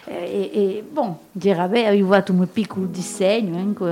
[0.05, 3.89] eh, e, e bon, dire, vabbè, avevo fatto un piccolo disegno in cui,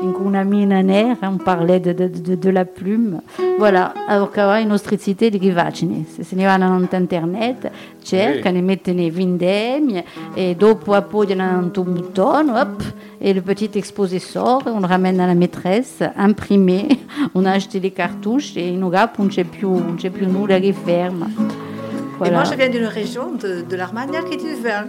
[0.00, 3.20] in cui una mina nera, on parlait de, de, de, de la plume.
[3.58, 6.06] Voilà, alors qu'aveva une ostricité di rivacini.
[6.08, 7.70] Se se ne vanno su internet,
[8.02, 12.82] cercano, e mettono i vendemmie, e dopo appoggiano un bouton, hop,
[13.20, 16.88] et le petit exposé sort, on le ramène à la maîtresse, imprimé,
[17.34, 20.58] on a acheté les cartouches, et in Ugap, non c'è più, non c'è più nulla
[20.58, 21.26] che ferma.
[22.24, 22.36] Et Voilà.
[22.38, 24.86] moi, je viens d'une région de, de l'Armagnac et du vin.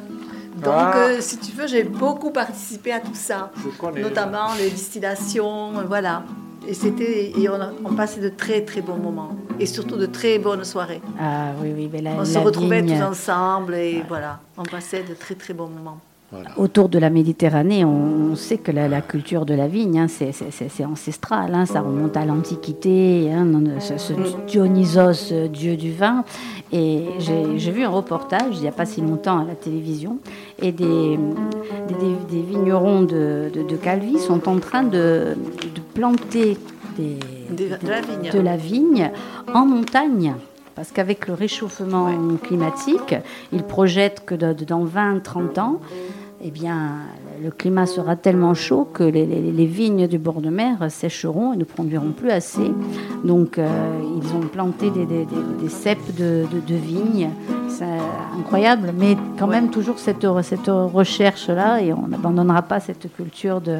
[0.63, 0.93] Donc, Ah.
[0.97, 4.01] euh, si tu veux, j'ai beaucoup participé à tout ça, je connais.
[4.01, 6.23] notamment les distillations, euh, voilà.
[6.67, 10.05] Et c'était, et on, a- on passait de très très bons moments, et surtout de
[10.05, 11.01] très bonnes soirées.
[11.19, 15.03] Ah oui, oui, mais la, On se retrouvait vigne, tous ensemble, et voilà, on passait
[15.03, 15.99] de très très bons moments.
[16.33, 16.49] Voilà.
[16.57, 20.31] Autour de la Méditerranée, on, sait que la, la culture de la vigne, hein, c'est-
[20.31, 23.45] c'est c'est- c'est ancestral, hein, ça remonte à l'Antiquité, hein,
[23.79, 24.13] ce, ce
[24.47, 26.23] Dionysos, euh, dieu du vin.
[26.71, 30.17] Et j'ai j'ai vu un reportage il n'y a pas si longtemps à la télévision,
[30.59, 31.19] et des,
[31.87, 35.35] des, des- des vignerons de, de, de Calvi sont en train de,
[35.75, 36.57] de planter
[36.97, 37.17] des,
[37.51, 38.31] De- de la vigne.
[38.33, 39.11] de la vigne
[39.53, 40.33] en montagne.
[40.75, 42.07] Parce qu'avec le réchauffement
[42.41, 43.13] climatique,
[43.51, 45.79] ils projettent que de- de- dans 20-30 ans,
[46.45, 46.77] eh bien,
[47.41, 51.53] le climat sera tellement chaud que les, les- les vignes du bord de mer sécheront
[51.53, 52.69] et ne produiront plus assez.
[53.23, 53.67] Donc, euh,
[54.21, 57.29] ils ont planté des, des- des- des ceps de, de- de vignes.
[57.69, 57.85] C'est
[58.37, 63.77] incroyable, mais quand même toujours cette, cette recherche-là et on n'abandonnera pas cette culture de,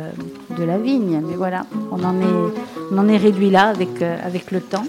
[0.58, 1.22] de la vigne.
[1.28, 2.54] Mais voilà, on en est,
[2.92, 4.86] on en est réduit là avec, euh, avec le temps.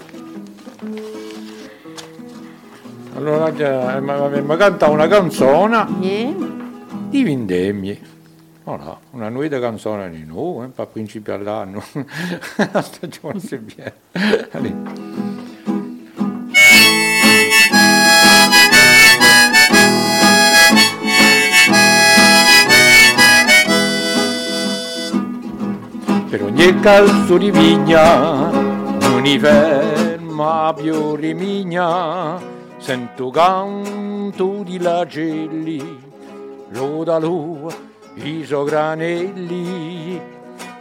[3.17, 5.85] Allora eh, mi mi canta una canzone
[7.15, 7.97] di vendemmie.
[8.65, 11.81] Voilà, una nuova canzone di noi, eh, per principio all'anno.
[12.73, 13.93] La stagione si viene.
[26.29, 36.04] Per ogni calzo di vigna non mi ferma più rimigna sento canto di lagelli
[36.75, 37.67] Rodalù,
[38.15, 40.21] Isogranelli,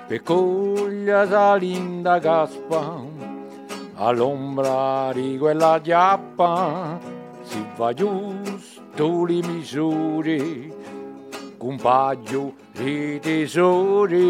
[0.08, 3.00] Pecoglia Salinda Gaspa,
[3.94, 6.98] all'ombra di quella giappa
[7.42, 10.74] si va giusto le misure,
[11.58, 14.22] compaggio di tesori.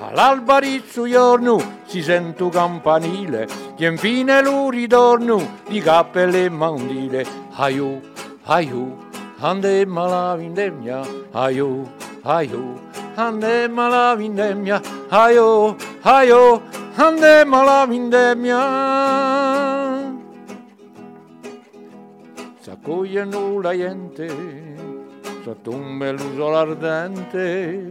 [0.00, 8.20] All'alba di giorno si sento campanile, che infine lo ritorno di cappelle e mandile, aiuto
[8.44, 8.96] aiù,
[9.38, 11.00] andiamo alla vendemmia,
[11.32, 11.86] aiù,
[12.22, 12.78] aiù,
[13.14, 16.60] andiamo alla vendemmia, aiù, aiù,
[16.94, 18.58] andiamo alla vendemmia.
[22.60, 24.60] S'accogliano la gente
[25.42, 27.90] sotto un bel sole ardente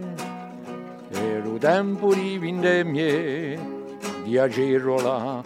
[1.09, 3.59] e lo tempo di vendemmie
[4.23, 5.41] di agerola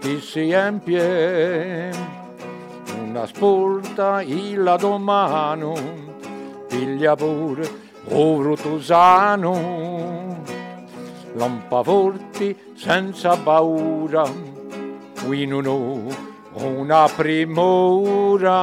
[0.00, 1.90] che si empie
[3.08, 5.74] una sporta il domano
[6.68, 7.66] piglia pure
[8.10, 10.42] ovro tosano
[11.32, 14.30] lampa forti senza paura
[15.24, 16.02] qui non ho
[16.52, 18.56] una primora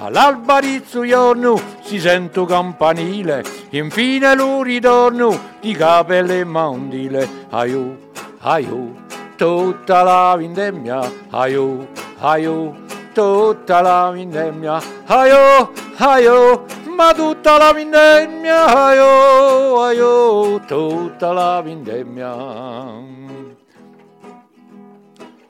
[0.00, 7.28] All'alba rizzo giorno si sento campanile, infine lo ritorno di capelle e mandile.
[7.50, 7.96] Aiù,
[8.38, 8.94] aiù,
[9.38, 11.86] tutta la vendemmia, aiù,
[12.18, 12.74] aiù,
[13.14, 16.60] tutta la vendemmia, aiù, aiù,
[16.96, 22.34] ma tutta la vendemmia, aiù, aiù, tutta la vendemmia.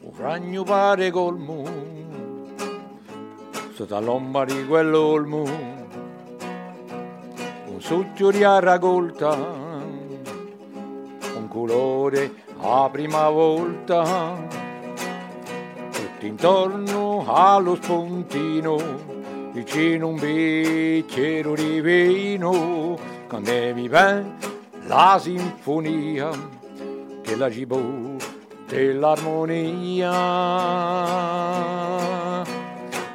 [0.02, 1.64] Un ragno pare colmo
[3.72, 5.44] sotto l'omba di quell'olmo,
[7.68, 9.34] un succhio di raccolta,
[11.36, 14.36] un colore a prima volta,
[15.90, 18.76] tutto intorno allo spuntino,
[19.52, 24.36] vicino un bicchiere di vino, cantevi ben
[24.86, 26.30] la sinfonia
[27.22, 27.80] che la cibò
[28.66, 30.12] dell'armonia.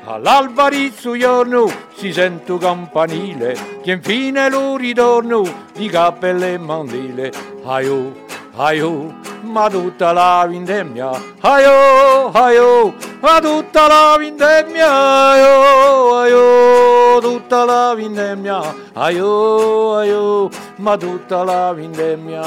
[0.06, 7.32] All'alba rizzo giorno si sento campanile, che infine lo ritorno di cappelle e mandile.
[7.64, 8.14] Aio,
[8.56, 11.10] aio, ma tutta la vendemmia,
[11.41, 18.62] aio, aio, ma tutta la vendemmia, aio, aio, tutta la vendemmia,
[18.93, 22.41] aio, aio, ma tutta la vendemmia.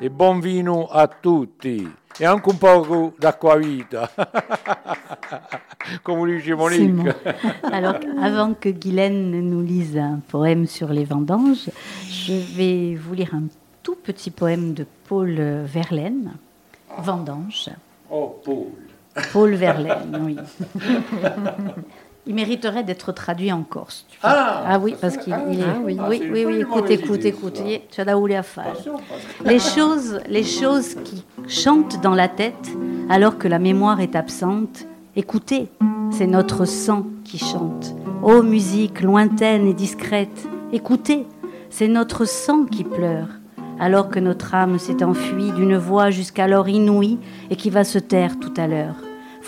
[0.00, 1.99] E buon vino a tutti!
[2.20, 2.38] Et anche un
[6.02, 7.08] comme dice Monique.
[7.72, 11.70] Alors, avant que Guylaine nous lise un poème sur les vendanges,
[12.08, 13.44] je vais vous lire un
[13.82, 16.32] tout petit poème de Paul Verlaine,
[16.98, 17.70] Vendange.
[18.10, 18.66] Oh, Paul.
[19.32, 20.36] Paul Verlaine, oui.
[22.26, 24.06] Il mériterait d'être traduit en corse.
[24.22, 25.36] Ah, ah, oui, parce qu'il est.
[25.36, 27.62] Ah oui, oui, oui, oui, écoute, écoute, écoute.
[27.90, 28.76] Tu as à faire.
[29.44, 32.70] Les choses, les choses qui chantent dans la tête
[33.08, 35.68] alors que la mémoire est absente, écoutez,
[36.10, 37.94] c'est notre sang qui chante.
[38.22, 41.26] Ô musique lointaine et discrète, écoutez,
[41.70, 43.28] c'est notre sang qui pleure
[43.80, 47.18] alors que notre âme s'est enfuie d'une voix jusqu'alors inouïe
[47.48, 48.96] et qui va se taire tout à l'heure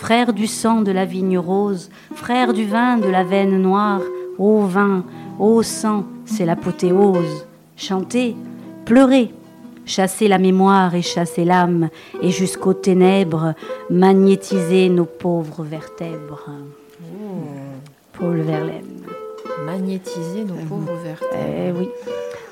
[0.03, 4.01] frère du sang de la vigne rose, frère du vin de la veine noire,
[4.37, 5.05] ô vin,
[5.39, 7.47] ô sang, c'est l'apothéose.
[7.77, 8.35] Chantez,
[8.83, 9.31] pleurez,
[9.85, 11.87] chassez la mémoire et chassez l'âme,
[12.21, 13.53] et jusqu'aux ténèbres,
[13.89, 16.49] magnétisez nos pauvres vertèbres.
[18.11, 19.03] Paul Verlaine.
[19.65, 21.37] Magnétiser nos pauvres vertèbres.
[21.57, 21.87] Eh oui.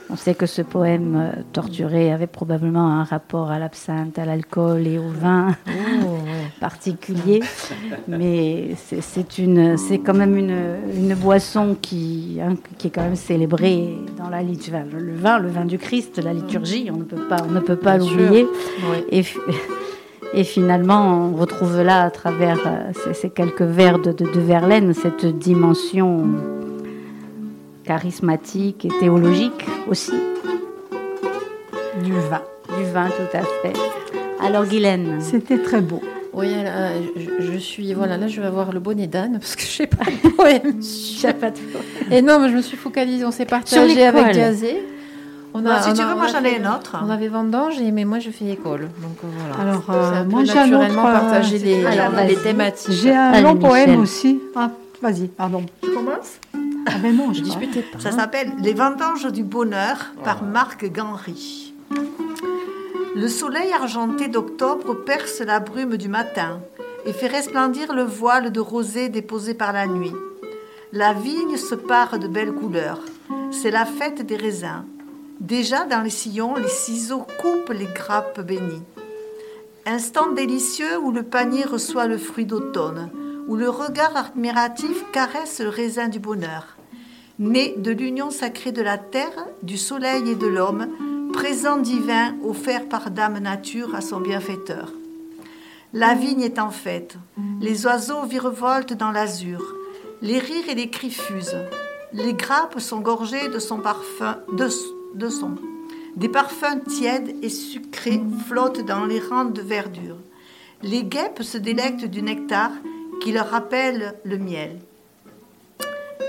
[0.09, 4.85] On sait que ce poème euh, torturé avait probablement un rapport à l'absinthe, à l'alcool
[4.85, 6.17] et au vin oh,
[6.59, 7.41] particulier,
[8.07, 13.15] mais c'est une, c'est quand même une, une boisson qui, hein, qui est quand même
[13.15, 14.83] célébrée dans la liturgie.
[14.91, 17.75] Le vin, le vin du Christ, la liturgie, on ne peut pas, on ne peut
[17.75, 18.47] pas l'oublier.
[19.09, 19.23] Et,
[20.33, 24.93] et finalement, on retrouve là, à travers euh, ces, quelques vers de, de, de Verlaine,
[24.93, 26.27] cette dimension
[27.83, 30.13] charismatique et théologique aussi.
[32.03, 32.41] Du vin.
[32.77, 33.73] Du vin, tout à fait.
[34.41, 35.19] Alors, Guylaine.
[35.19, 36.01] C'était très beau.
[36.34, 37.01] Oui, euh,
[37.39, 37.93] je, suis.
[37.93, 40.82] Voilà, là, je vais avoir le bonnet d'âne parce que je sais pas de poème.
[40.82, 41.57] Je pas de
[42.09, 43.25] Et non, mais je me suis focalisée.
[43.25, 44.82] On s'est partagé avec Gazé.
[45.53, 46.95] On a, si tu veux, moi j'en ai une autre.
[47.05, 48.89] On avait vendange, mais moi je fais école.
[49.01, 49.71] Donc euh, voilà.
[49.71, 51.84] Alors, euh, moi j'ai naturellement partagé les,
[52.27, 52.93] les, thématiques.
[52.93, 54.39] J'ai un long poème aussi.
[54.55, 54.71] Ah,
[55.01, 55.65] vas-y, pardon.
[55.84, 56.39] Tu commences?
[56.88, 57.99] Ah ben non, je disputais pas.
[57.99, 58.11] Ça hein.
[58.13, 61.73] s'appelle Les vendanges du bonheur par Marc Ganry.
[63.14, 66.62] Le soleil argenté d'octobre perce la brume du matin
[67.05, 70.14] et fait resplendir le voile de rosée déposé par la nuit.
[70.93, 73.01] La vigne se pare de belles couleurs.
[73.51, 74.86] C'est la fête des raisins.
[75.41, 78.84] Déjà dans les sillons, les ciseaux coupent les grappes bénies.
[79.86, 83.09] Instant délicieux où le panier reçoit le fruit d'automne,
[83.49, 86.78] où le regard admiratif caresse le raisin du bonheur.
[87.39, 90.88] Né de l'union sacrée de la terre, du soleil et de l'homme,
[91.32, 94.91] présent divin offert par Dame Nature à son bienfaiteur.
[95.93, 97.17] La vigne est en fête,
[97.59, 99.61] les oiseaux virevoltent dans l'azur,
[100.21, 101.57] les rires et les cris fusent,
[102.13, 105.55] les grappes sont gorgées de son parfum, de, son.
[106.15, 110.17] Des parfums tièdes et sucrés flottent dans les rangs de verdure.
[110.82, 112.71] Les guêpes se délectent du nectar
[113.21, 114.79] qui leur rappelle le miel.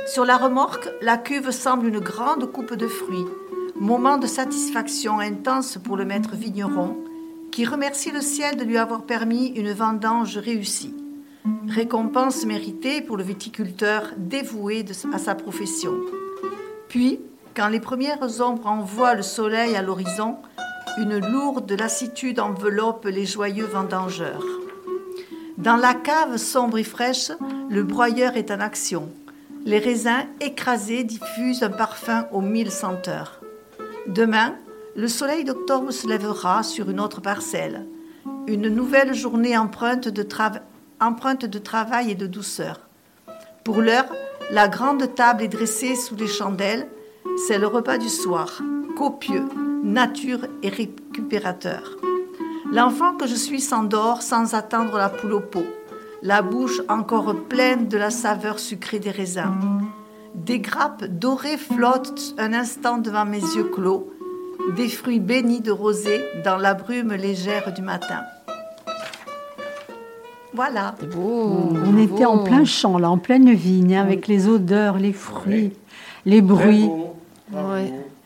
[0.07, 3.27] Sur la remorque, la cuve semble une grande coupe de fruits,
[3.83, 6.97] moment de satisfaction intense pour le maître vigneron,
[7.51, 10.95] qui remercie le ciel de lui avoir permis une vendange réussie.
[11.69, 15.95] Récompense méritée pour le viticulteur dévoué à sa profession.
[16.89, 17.19] Puis,
[17.57, 20.37] quand les premières ombres envoient le soleil à l'horizon,
[20.99, 24.47] une lourde lassitude enveloppe les joyeux vendangeurs.
[25.59, 27.33] Dans la cave sombre et fraîche,
[27.69, 29.09] le broyeur est en action.
[29.65, 33.42] Les raisins écrasés diffusent un parfum aux mille senteurs.
[34.07, 34.55] Demain,
[34.97, 37.87] le soleil d'octobre se lèvera sur une autre parcelle.
[38.47, 40.23] Une nouvelle journée empreinte de,
[41.59, 42.81] travail et de douceur.
[43.65, 44.13] Pour l'heure,
[44.51, 46.89] la grande table est dressée sous les chandelles
[47.37, 48.61] c'est le repas du soir,
[48.97, 49.49] copieux,
[49.83, 51.97] nature et récupérateur.
[52.71, 55.67] L'enfant que je suis s'endort sans attendre la poule au pot,
[56.23, 59.55] la bouche encore pleine de la saveur sucrée des raisins.
[60.35, 64.11] Des grappes dorées flottent un instant devant mes yeux clos,
[64.77, 68.23] des fruits bénis de rosée dans la brume légère du matin.
[70.55, 70.95] Voilà.
[71.17, 75.73] On était en plein champ, là, en pleine vigne, avec les odeurs, les fruits,
[76.27, 76.91] les bruits.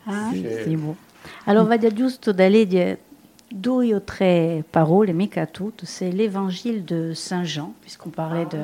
[0.08, 0.30] Ah,
[1.46, 2.96] Alors, on va dire juste d'aller dire
[3.52, 5.82] deux ou trois paroles, mais qu'à toutes.
[5.84, 8.58] C'est l'évangile de Saint Jean, puisqu'on parlait de,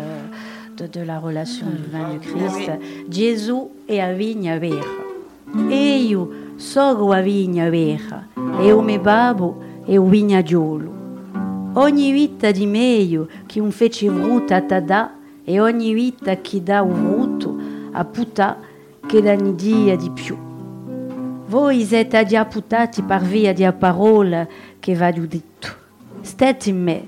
[0.77, 2.71] de, la relation du vin du Christ.
[3.11, 4.85] Jésus est a vigna vera.
[5.71, 8.29] Io sono a vigna vera,
[8.61, 9.57] e o me babo
[9.87, 10.91] e o vignagiolo.
[11.75, 15.15] Ogni vita di meglio che un fece fruta a tada,
[15.45, 17.59] e ogni vita che dà un fruto
[17.93, 18.59] a puta
[19.07, 20.37] che da dia di più.
[21.47, 24.47] Voi siete addiaputati per via di parola
[24.79, 25.69] che va detto.
[26.23, 27.07] State in me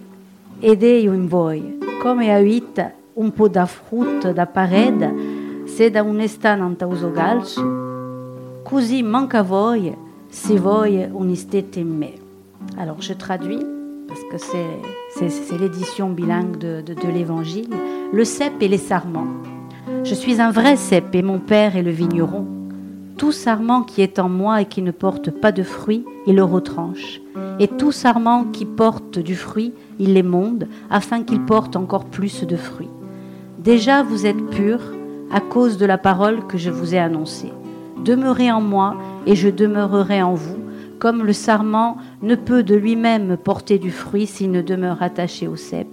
[0.58, 5.12] ed io in voi, come avete un po' da frutto da parede,
[5.66, 7.62] se da uso galso,
[8.62, 9.94] così manca voi
[10.28, 12.12] se voi onestete in me.
[12.76, 13.64] Alors je traduis,
[14.08, 17.70] parce que c'est l'édition bilingue de, de, de l'Évangile,
[18.12, 19.28] le cep et les sarments.
[20.02, 22.46] Je suis un vrai cep et mon père est le vigneron.
[23.16, 26.42] Tout sarment qui est en moi et qui ne porte pas de fruits, il le
[26.42, 27.20] retranche.
[27.60, 32.56] Et tout sarment qui porte du fruit, il l'émonde, afin qu'il porte encore plus de
[32.56, 32.90] fruits.
[33.64, 34.92] Déjà vous êtes purs
[35.32, 37.50] à cause de la parole que je vous ai annoncée.
[38.04, 38.94] Demeurez en moi
[39.24, 40.58] et je demeurerai en vous,
[40.98, 45.56] comme le sarment ne peut de lui-même porter du fruit s'il ne demeure attaché au
[45.56, 45.86] cep.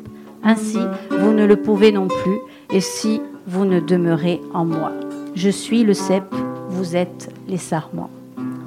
[0.43, 0.79] Ainsi,
[1.11, 2.39] vous ne le pouvez non plus,
[2.73, 4.91] et si vous ne demeurez en moi.
[5.35, 6.25] Je suis le cep,
[6.67, 8.09] vous êtes les sarments.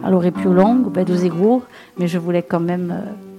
[0.03, 0.91] Alors, est plus longue,
[1.99, 2.95] mais je voulais quand même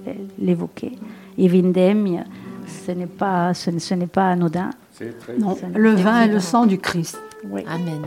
[0.06, 0.92] euh, l'évoquer.
[1.38, 2.22] Et Vindem,
[2.68, 4.70] ce ce, n'est pas anodin.
[5.38, 7.18] Non, le vin est le sang du Christ.
[7.44, 7.62] Oui.
[7.68, 8.02] Amen.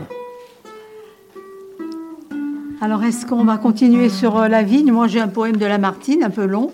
[2.80, 4.90] Alors, est-ce qu'on va continuer sur euh, la vigne?
[4.90, 6.72] Moi, j'ai un poème de Lamartine, un peu long.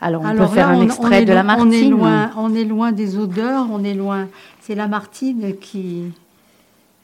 [0.00, 1.68] Alors, on peut faire un extrait de Lamartine.
[1.68, 4.26] On est, loin, on est loin des odeurs, on est loin.
[4.60, 6.12] C'est Lamartine qui,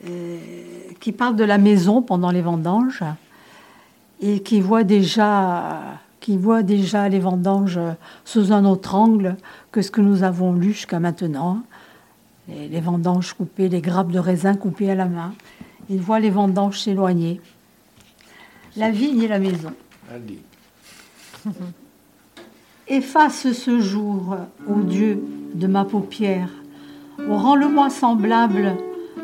[0.06, 0.38] euh,
[1.00, 3.04] qui parle de la maison pendant les vendanges
[4.20, 5.80] et qui voit déjà,
[6.20, 7.80] qui voit déjà les vendanges
[8.24, 9.36] sous un autre angle
[9.70, 11.62] que ce que nous avons lu jusqu'à maintenant.
[12.48, 15.32] Les, vendanges coupées, les grappes de raisin coupées à la main.
[15.88, 17.40] Il voit les vendanges s'éloigner.
[18.76, 19.72] La vigne et la maison.
[22.88, 24.36] Efface ce jour,
[24.68, 25.22] ô Dieu,
[25.54, 26.50] de ma paupière,
[27.28, 28.76] rends-le-moi semblable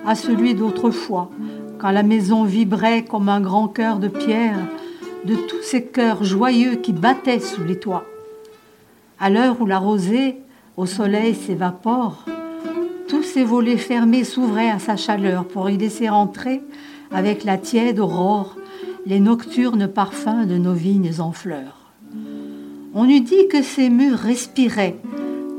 [0.07, 1.31] à celui d'autrefois,
[1.79, 4.59] quand la maison vibrait comme un grand cœur de pierre
[5.25, 8.07] de tous ces cœurs joyeux qui battaient sous les toits.
[9.19, 10.37] À l'heure où la rosée
[10.77, 12.25] au soleil s'évapore,
[13.09, 16.63] tous ces volets fermés s'ouvraient à sa chaleur pour y laisser entrer,
[17.11, 18.57] avec la tiède aurore,
[19.07, 21.91] les nocturnes parfums de nos vignes en fleurs.
[22.95, 24.99] On eût dit que ces murs respiraient,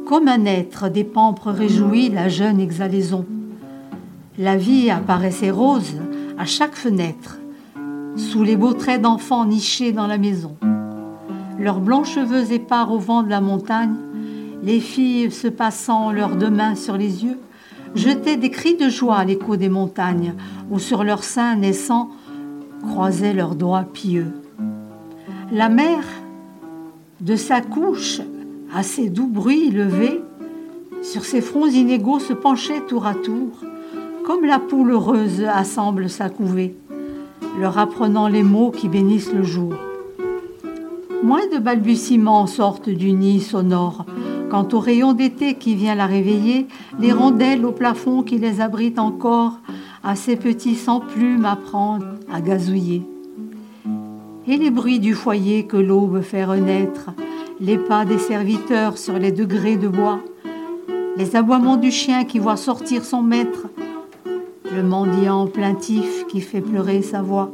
[0.06, 3.26] comme un être des pampres réjouis la jeune exhalaison.
[4.38, 5.96] La vie apparaissait rose
[6.38, 7.40] à chaque fenêtre,
[8.16, 10.56] sous les beaux traits d'enfants nichés dans la maison.
[11.58, 13.96] leurs blancs cheveux épars au vent de la montagne,
[14.64, 17.40] les filles se passant leurs deux mains sur les yeux,
[17.96, 20.34] jetaient des cris de joie à l'écho des montagnes,
[20.70, 22.10] ou sur leurs seins naissants
[22.82, 24.32] croisaient leurs doigts pieux.
[25.52, 26.04] La mer,
[27.22, 28.22] de sa couche,
[28.74, 30.22] à ses doux bruits levés,
[31.02, 33.64] sur ses fronts inégaux se penchait tour à tour,
[34.26, 36.76] comme la poule heureuse assemble sa couvée,
[37.60, 39.74] leur apprenant les mots qui bénissent le jour.
[41.24, 44.06] Moins de balbutiements sortent du nid sonore,
[44.50, 46.68] Quant au rayon d'été qui vient la réveiller,
[47.00, 49.60] les rondelles au plafond qui les abritent encore,
[50.04, 53.04] à ces petits sans plumes apprendre à gazouiller.
[54.48, 57.12] Et les bruits du foyer que l'aube fait renaître,
[57.60, 60.20] les pas des serviteurs sur les degrés de bois,
[61.16, 63.68] les aboiements du chien qui voit sortir son maître,
[64.74, 67.52] le mendiant plaintif qui fait pleurer sa voix,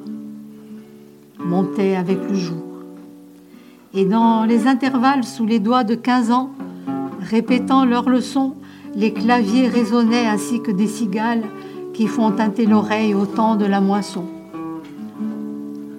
[1.39, 2.63] montaient avec le jour.
[3.93, 6.51] Et dans les intervalles sous les doigts de quinze ans,
[7.29, 8.53] Répétant leurs leçons,
[8.95, 11.43] les claviers résonnaient ainsi que des cigales
[11.93, 14.25] qui font teinter l'oreille au temps de la moisson.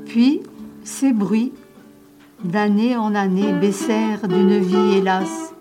[0.05, 0.41] Puis,
[0.85, 1.53] ces bruits,
[2.45, 5.53] d'année en année, baissèrent d'une vie hélas,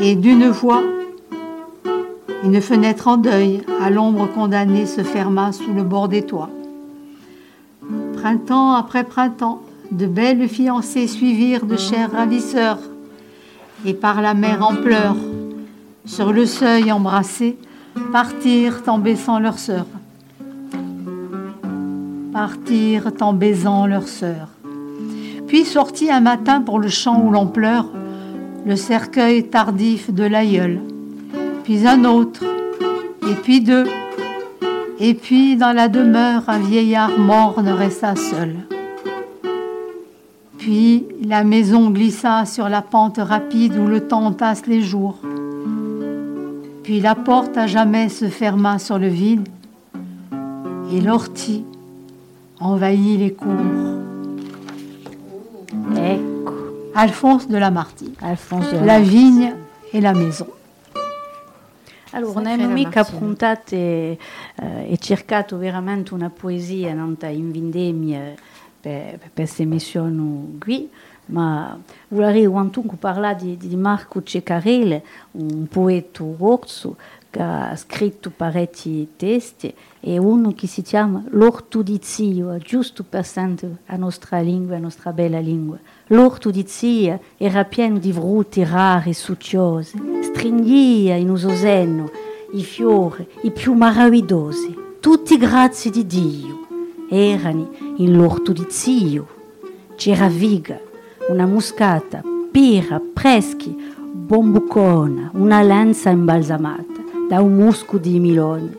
[0.00, 0.82] et d'une voix,
[2.42, 6.50] une fenêtre en deuil, à l'ombre condamnée, se ferma sous le bord des toits.
[8.14, 12.78] Printemps après printemps, de belles fiancées suivirent de chers ravisseurs
[13.84, 15.16] et par la mer en pleurs,
[16.04, 17.56] sur le seuil embrassé,
[18.12, 19.86] partirent en baissant leur sœur.
[22.32, 24.48] Partirent en baisant leur sœur.
[25.46, 27.86] Puis sortit un matin pour le champ où l'on pleure,
[28.66, 30.80] le cercueil tardif de l'aïeul.
[31.64, 32.44] Puis un autre,
[33.30, 33.86] et puis deux,
[35.00, 38.67] et puis dans la demeure un vieillard morne resta seul.
[40.68, 45.16] Puis la maison glissa sur la pente rapide où le temps tasse les jours.
[46.82, 49.48] Puis la porte à jamais se ferma sur le vide
[50.92, 51.64] et l'ortie
[52.60, 53.48] envahit les cours.
[55.96, 56.52] Ecco,
[56.94, 58.12] Alphonse de Lamartine.
[58.20, 59.54] Alfonso de La vigne
[59.94, 60.48] et la maison.
[62.12, 63.18] Allora, Sacre non è mica Lamartine.
[63.18, 64.18] puntate eh,
[64.92, 68.34] e cercato veramente una poesia nanta in vendemmia
[68.80, 70.88] per, questa emissione qui,
[71.26, 75.02] ma vorrei quantunque parlare di, di Marco Ceccarelli,
[75.32, 76.96] un poeta orso
[77.30, 83.96] che ha scritto parecchi testi e uno che si chiama L'ortodizio, giusto per sentire la
[83.96, 85.78] nostra lingua, la nostra bella lingua.
[86.06, 92.10] L'ortodizia era pieno di frutti rari e succiosi, stringia in uso seno
[92.52, 96.67] i fiori, i più meravigliosi, tutti grazie di Dio.
[97.08, 99.26] Erano in l'orto di zio.
[99.96, 100.78] C'era viga,
[101.28, 103.76] una muscata, pira, preschi,
[104.12, 108.78] bombucona, una lanza imbalsamata da un musco di milone.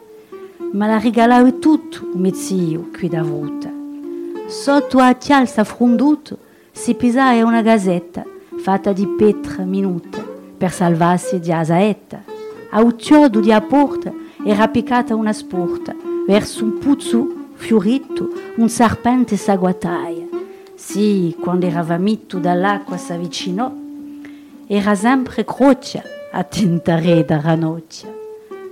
[0.71, 3.71] Ma la regalava tutto, mio zio, qui da vuta.
[4.47, 6.37] Sotto a chialza fronduto
[6.71, 8.23] si pisava una gazzetta
[8.57, 10.23] fatta di pietra minuta
[10.57, 12.23] per salvarsi di asaetta.
[12.71, 14.13] A un chiodo di a porta
[14.43, 15.95] era piccata una sporta
[16.27, 20.27] verso un puzzo fiorito, un serpente s'agguataia.
[20.73, 23.71] Sì, quando era vomito dall'acqua s'avvicinò,
[24.65, 26.01] era sempre croce
[26.31, 28.09] a tentare da ranocchia.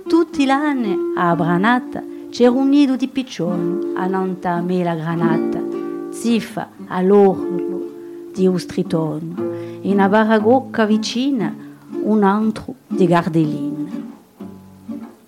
[0.08, 5.62] Tutti l'anni a Branata c'era un nido di piccioni a nanta mela granata,
[6.10, 7.90] ziffa all'orlo
[8.32, 9.34] di ustritono,
[9.82, 11.54] e una baragocca vicina
[12.02, 14.06] un altro di gardelline.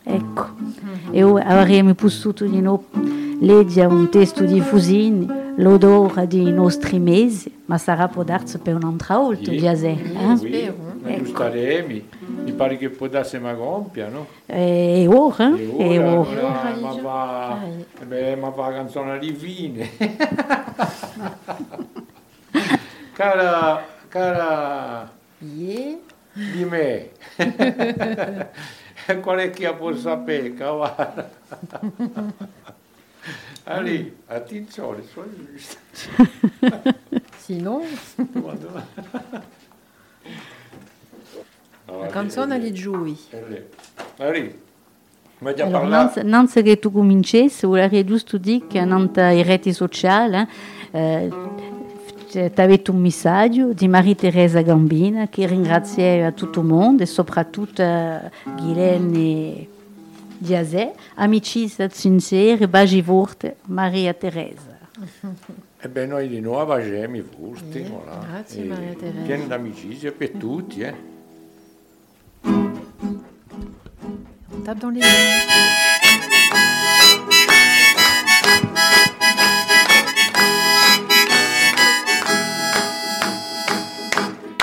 [0.02, 0.46] Ecco,
[1.10, 2.84] e ora avremmo potuto di nuovo
[3.40, 5.26] leggere un testo di Fusini,
[5.56, 9.58] l'odore dei nostri mesi, ma sarà può darsi per un'altra volta, Sì.
[9.58, 9.88] Giasè.
[9.88, 10.36] Eh?
[10.36, 10.88] Spero.
[11.02, 12.08] Ma tu staremi,
[12.44, 14.26] mi pare che può darsi ma compia, no?
[14.44, 15.56] E ora?
[15.56, 16.44] E E ora, ora.
[16.44, 17.58] ora, ma va,
[18.00, 19.88] eh beh, ma va la canzone di fine.
[23.14, 25.10] cara, cara
[25.42, 25.96] Yeah.
[26.34, 27.10] di me,
[29.22, 30.52] qual è che può sapere,
[33.70, 33.88] cavolo?
[33.88, 35.76] Allì, attenzione, sono giusto.
[37.38, 37.82] Sinon,
[41.86, 43.16] la canzone di Giui.
[44.18, 44.58] Allì,
[45.38, 46.20] ma già Allora, parlato.
[46.22, 50.46] non, non se che tu cominciassi, vorrei giusto dire che non i reti sociali
[50.90, 51.28] eh,
[52.28, 57.06] ti avete un messaggio di Maria Teresa Gambina che ringrazia a tutto il mondo e
[57.06, 58.30] soprattutto a
[60.40, 64.78] Diazé, Amicis Amicizia sincere, baci vurte, Maria Teresa.
[64.98, 65.28] Eh
[65.82, 67.88] Ebbene, noi di nuovo baciamo vurti, yeah.
[67.88, 68.26] voilà.
[68.26, 69.24] Grazie, eh, Maria Teresa.
[69.24, 70.94] Piena d'amicizia per tutti, eh.
[72.44, 72.72] On
[74.64, 75.00] tape dans les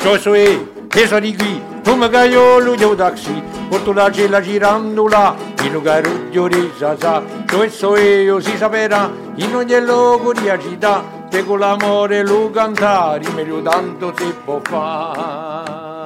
[0.03, 0.57] Josué,
[0.89, 5.35] peso di qui, tu me gaio l'uglio d'axi, porto la gela girandola,
[5.67, 7.21] in un caruggio di sasà,
[7.51, 13.29] io sono io, si saprà, in ogni luogo di città, che con l'amore lo cantare,
[13.35, 16.05] meglio tanto si può fare.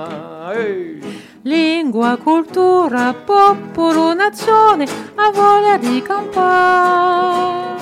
[1.44, 4.86] Lingua, cultura, popolo, nazione,
[5.16, 7.80] ha voglia di campare.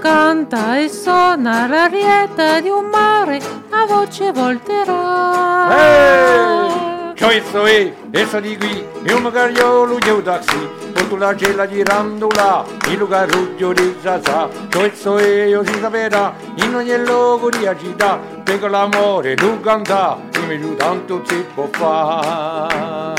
[0.00, 3.38] Canta e suona l'arietta di un mare,
[3.70, 4.96] a voce volterà.
[7.18, 10.68] Choisoe, eso digui, e e so di qui, e un magario luglio taxi,
[11.18, 16.32] la cella girandola, il lugar ruggio di zaza, choisoe io si sapera,
[16.62, 23.16] in ogni luogo di agita, tengo l'amore, l'uganda, e mi giù tanto si può fare.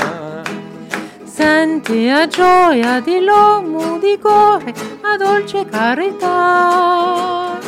[1.24, 4.72] Senti a gioia dell'uomo di cuore,
[5.02, 7.58] a dolce carità.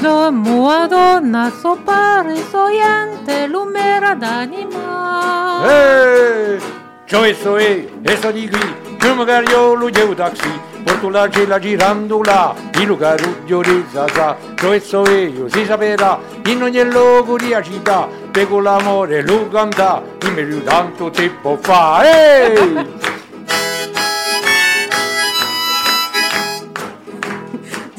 [0.00, 5.64] La mia donna sopra soiente l'umera d'anima.
[5.66, 6.60] Ehi!
[7.04, 12.54] Cioè soe, eso di qui, che magari io lo geu taxi, porto la gela girandola,
[12.74, 18.50] il lugar uggiorizza sa, cioè soe, io si saperà, in ogni luogo di città, per
[18.52, 22.02] l'amore lo canta, in meglio tanto tempo fa.
[22.04, 23.16] Ehi!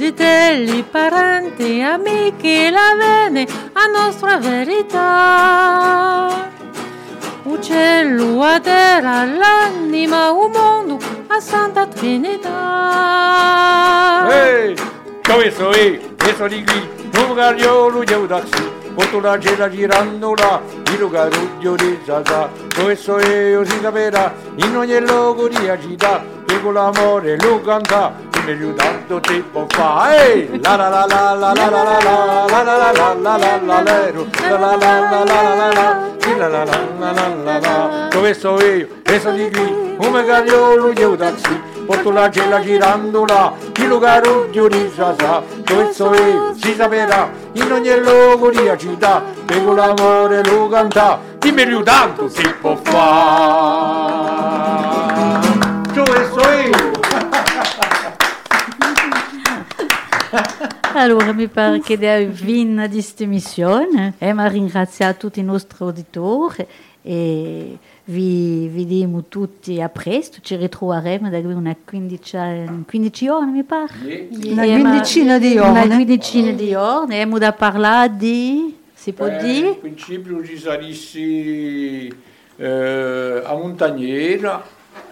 [0.09, 6.27] fratelli, parenti, amici, la vene a nostra verità.
[7.43, 12.49] Uccello a terra, l'anima, un mondo, a Santa Trinità.
[14.29, 14.75] Ehi, hey,
[15.21, 18.77] ciao, sono io, e sono di qui, non voglio lo devo darsi.
[18.95, 25.47] Otola gela girandola, di luca ruggio di zaza, questo io si capirà, in ogni luogo
[25.47, 28.13] di agita, che con l'amore lo canta,
[28.49, 30.33] e meglio tanto si può fare.
[30.33, 30.59] Ehi!
[30.61, 33.81] La la la la la la la la la la la la la la la
[33.83, 37.27] lero, la la la la la la la la, sì, la la la la la
[37.43, 38.07] la la.
[38.17, 43.53] Questo è io, e sono di qui, come cagliolo un taxi, porto la cella girandola,
[43.75, 49.75] il caruggio di sasà, questo è, si saprà, in ogni luogo di città, che con
[49.75, 54.19] l'amore lo canta, di meglio tanto si può fare.
[60.93, 64.13] Allora, mi pare che dia fine di questa missione.
[64.17, 66.65] E mi ringrazio tutti i nostri auditori
[67.01, 70.39] e vi vediamo tutti a presto.
[70.41, 74.27] Ci ritroveremo da qui una quindicina, 15 ore, mi pare.
[74.31, 75.87] Una E ma- quindicina di Una ore.
[75.87, 77.13] quindicina di ore.
[77.13, 78.75] E abbiamo da parlare di...
[78.93, 79.67] Si può Eh, dire?
[79.69, 82.07] In principio ci sarissi
[82.57, 84.61] eh, a Montagnera,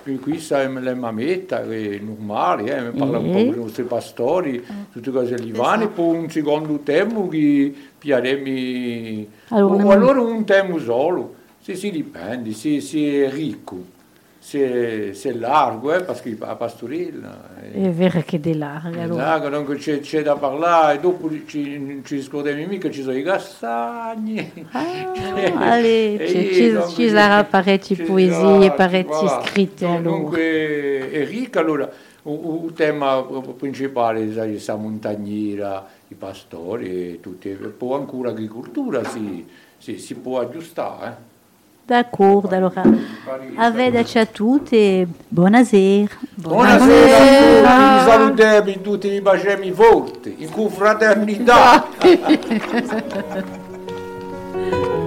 [0.08, 4.64] per qui siamo le mametta, è normale, eh, un po' con i nostri pastori,
[4.94, 5.52] tutte cose lì.
[5.52, 11.92] Vanno, poi un secondo tempo che piaremo, Allora, o allora un tempo solo, se si
[11.92, 13.84] dipende, se, se è ricco,
[14.52, 17.50] è largo, eh, perché la pastorella...
[17.62, 19.04] eh, È vero che è larga.
[19.04, 19.36] Allora.
[19.36, 24.68] Esatto, c'è, c'è da parlare e dopo ci, ci scordiamo mica ci sono i castagni.
[24.72, 25.12] Ah,
[25.74, 29.44] allez, E ci, donc, ci sarà parecchie poesie, parecchie voilà.
[29.46, 30.18] scritte Donc, allora.
[30.18, 31.92] Dunque è ricca allora,
[32.24, 33.24] il tema
[33.58, 39.46] principale è questa montagniera, i pastori e tutti, poi ancora l'agricoltura si,
[39.78, 41.08] si, si può aggiustare.
[41.10, 41.27] Eh.
[41.88, 42.84] D'accordo, allora
[43.56, 46.18] arrivederci a tutti e buonasera.
[46.34, 51.88] Buonasera, vi salutiamo tutti, vi baciamo forti, in confraternità.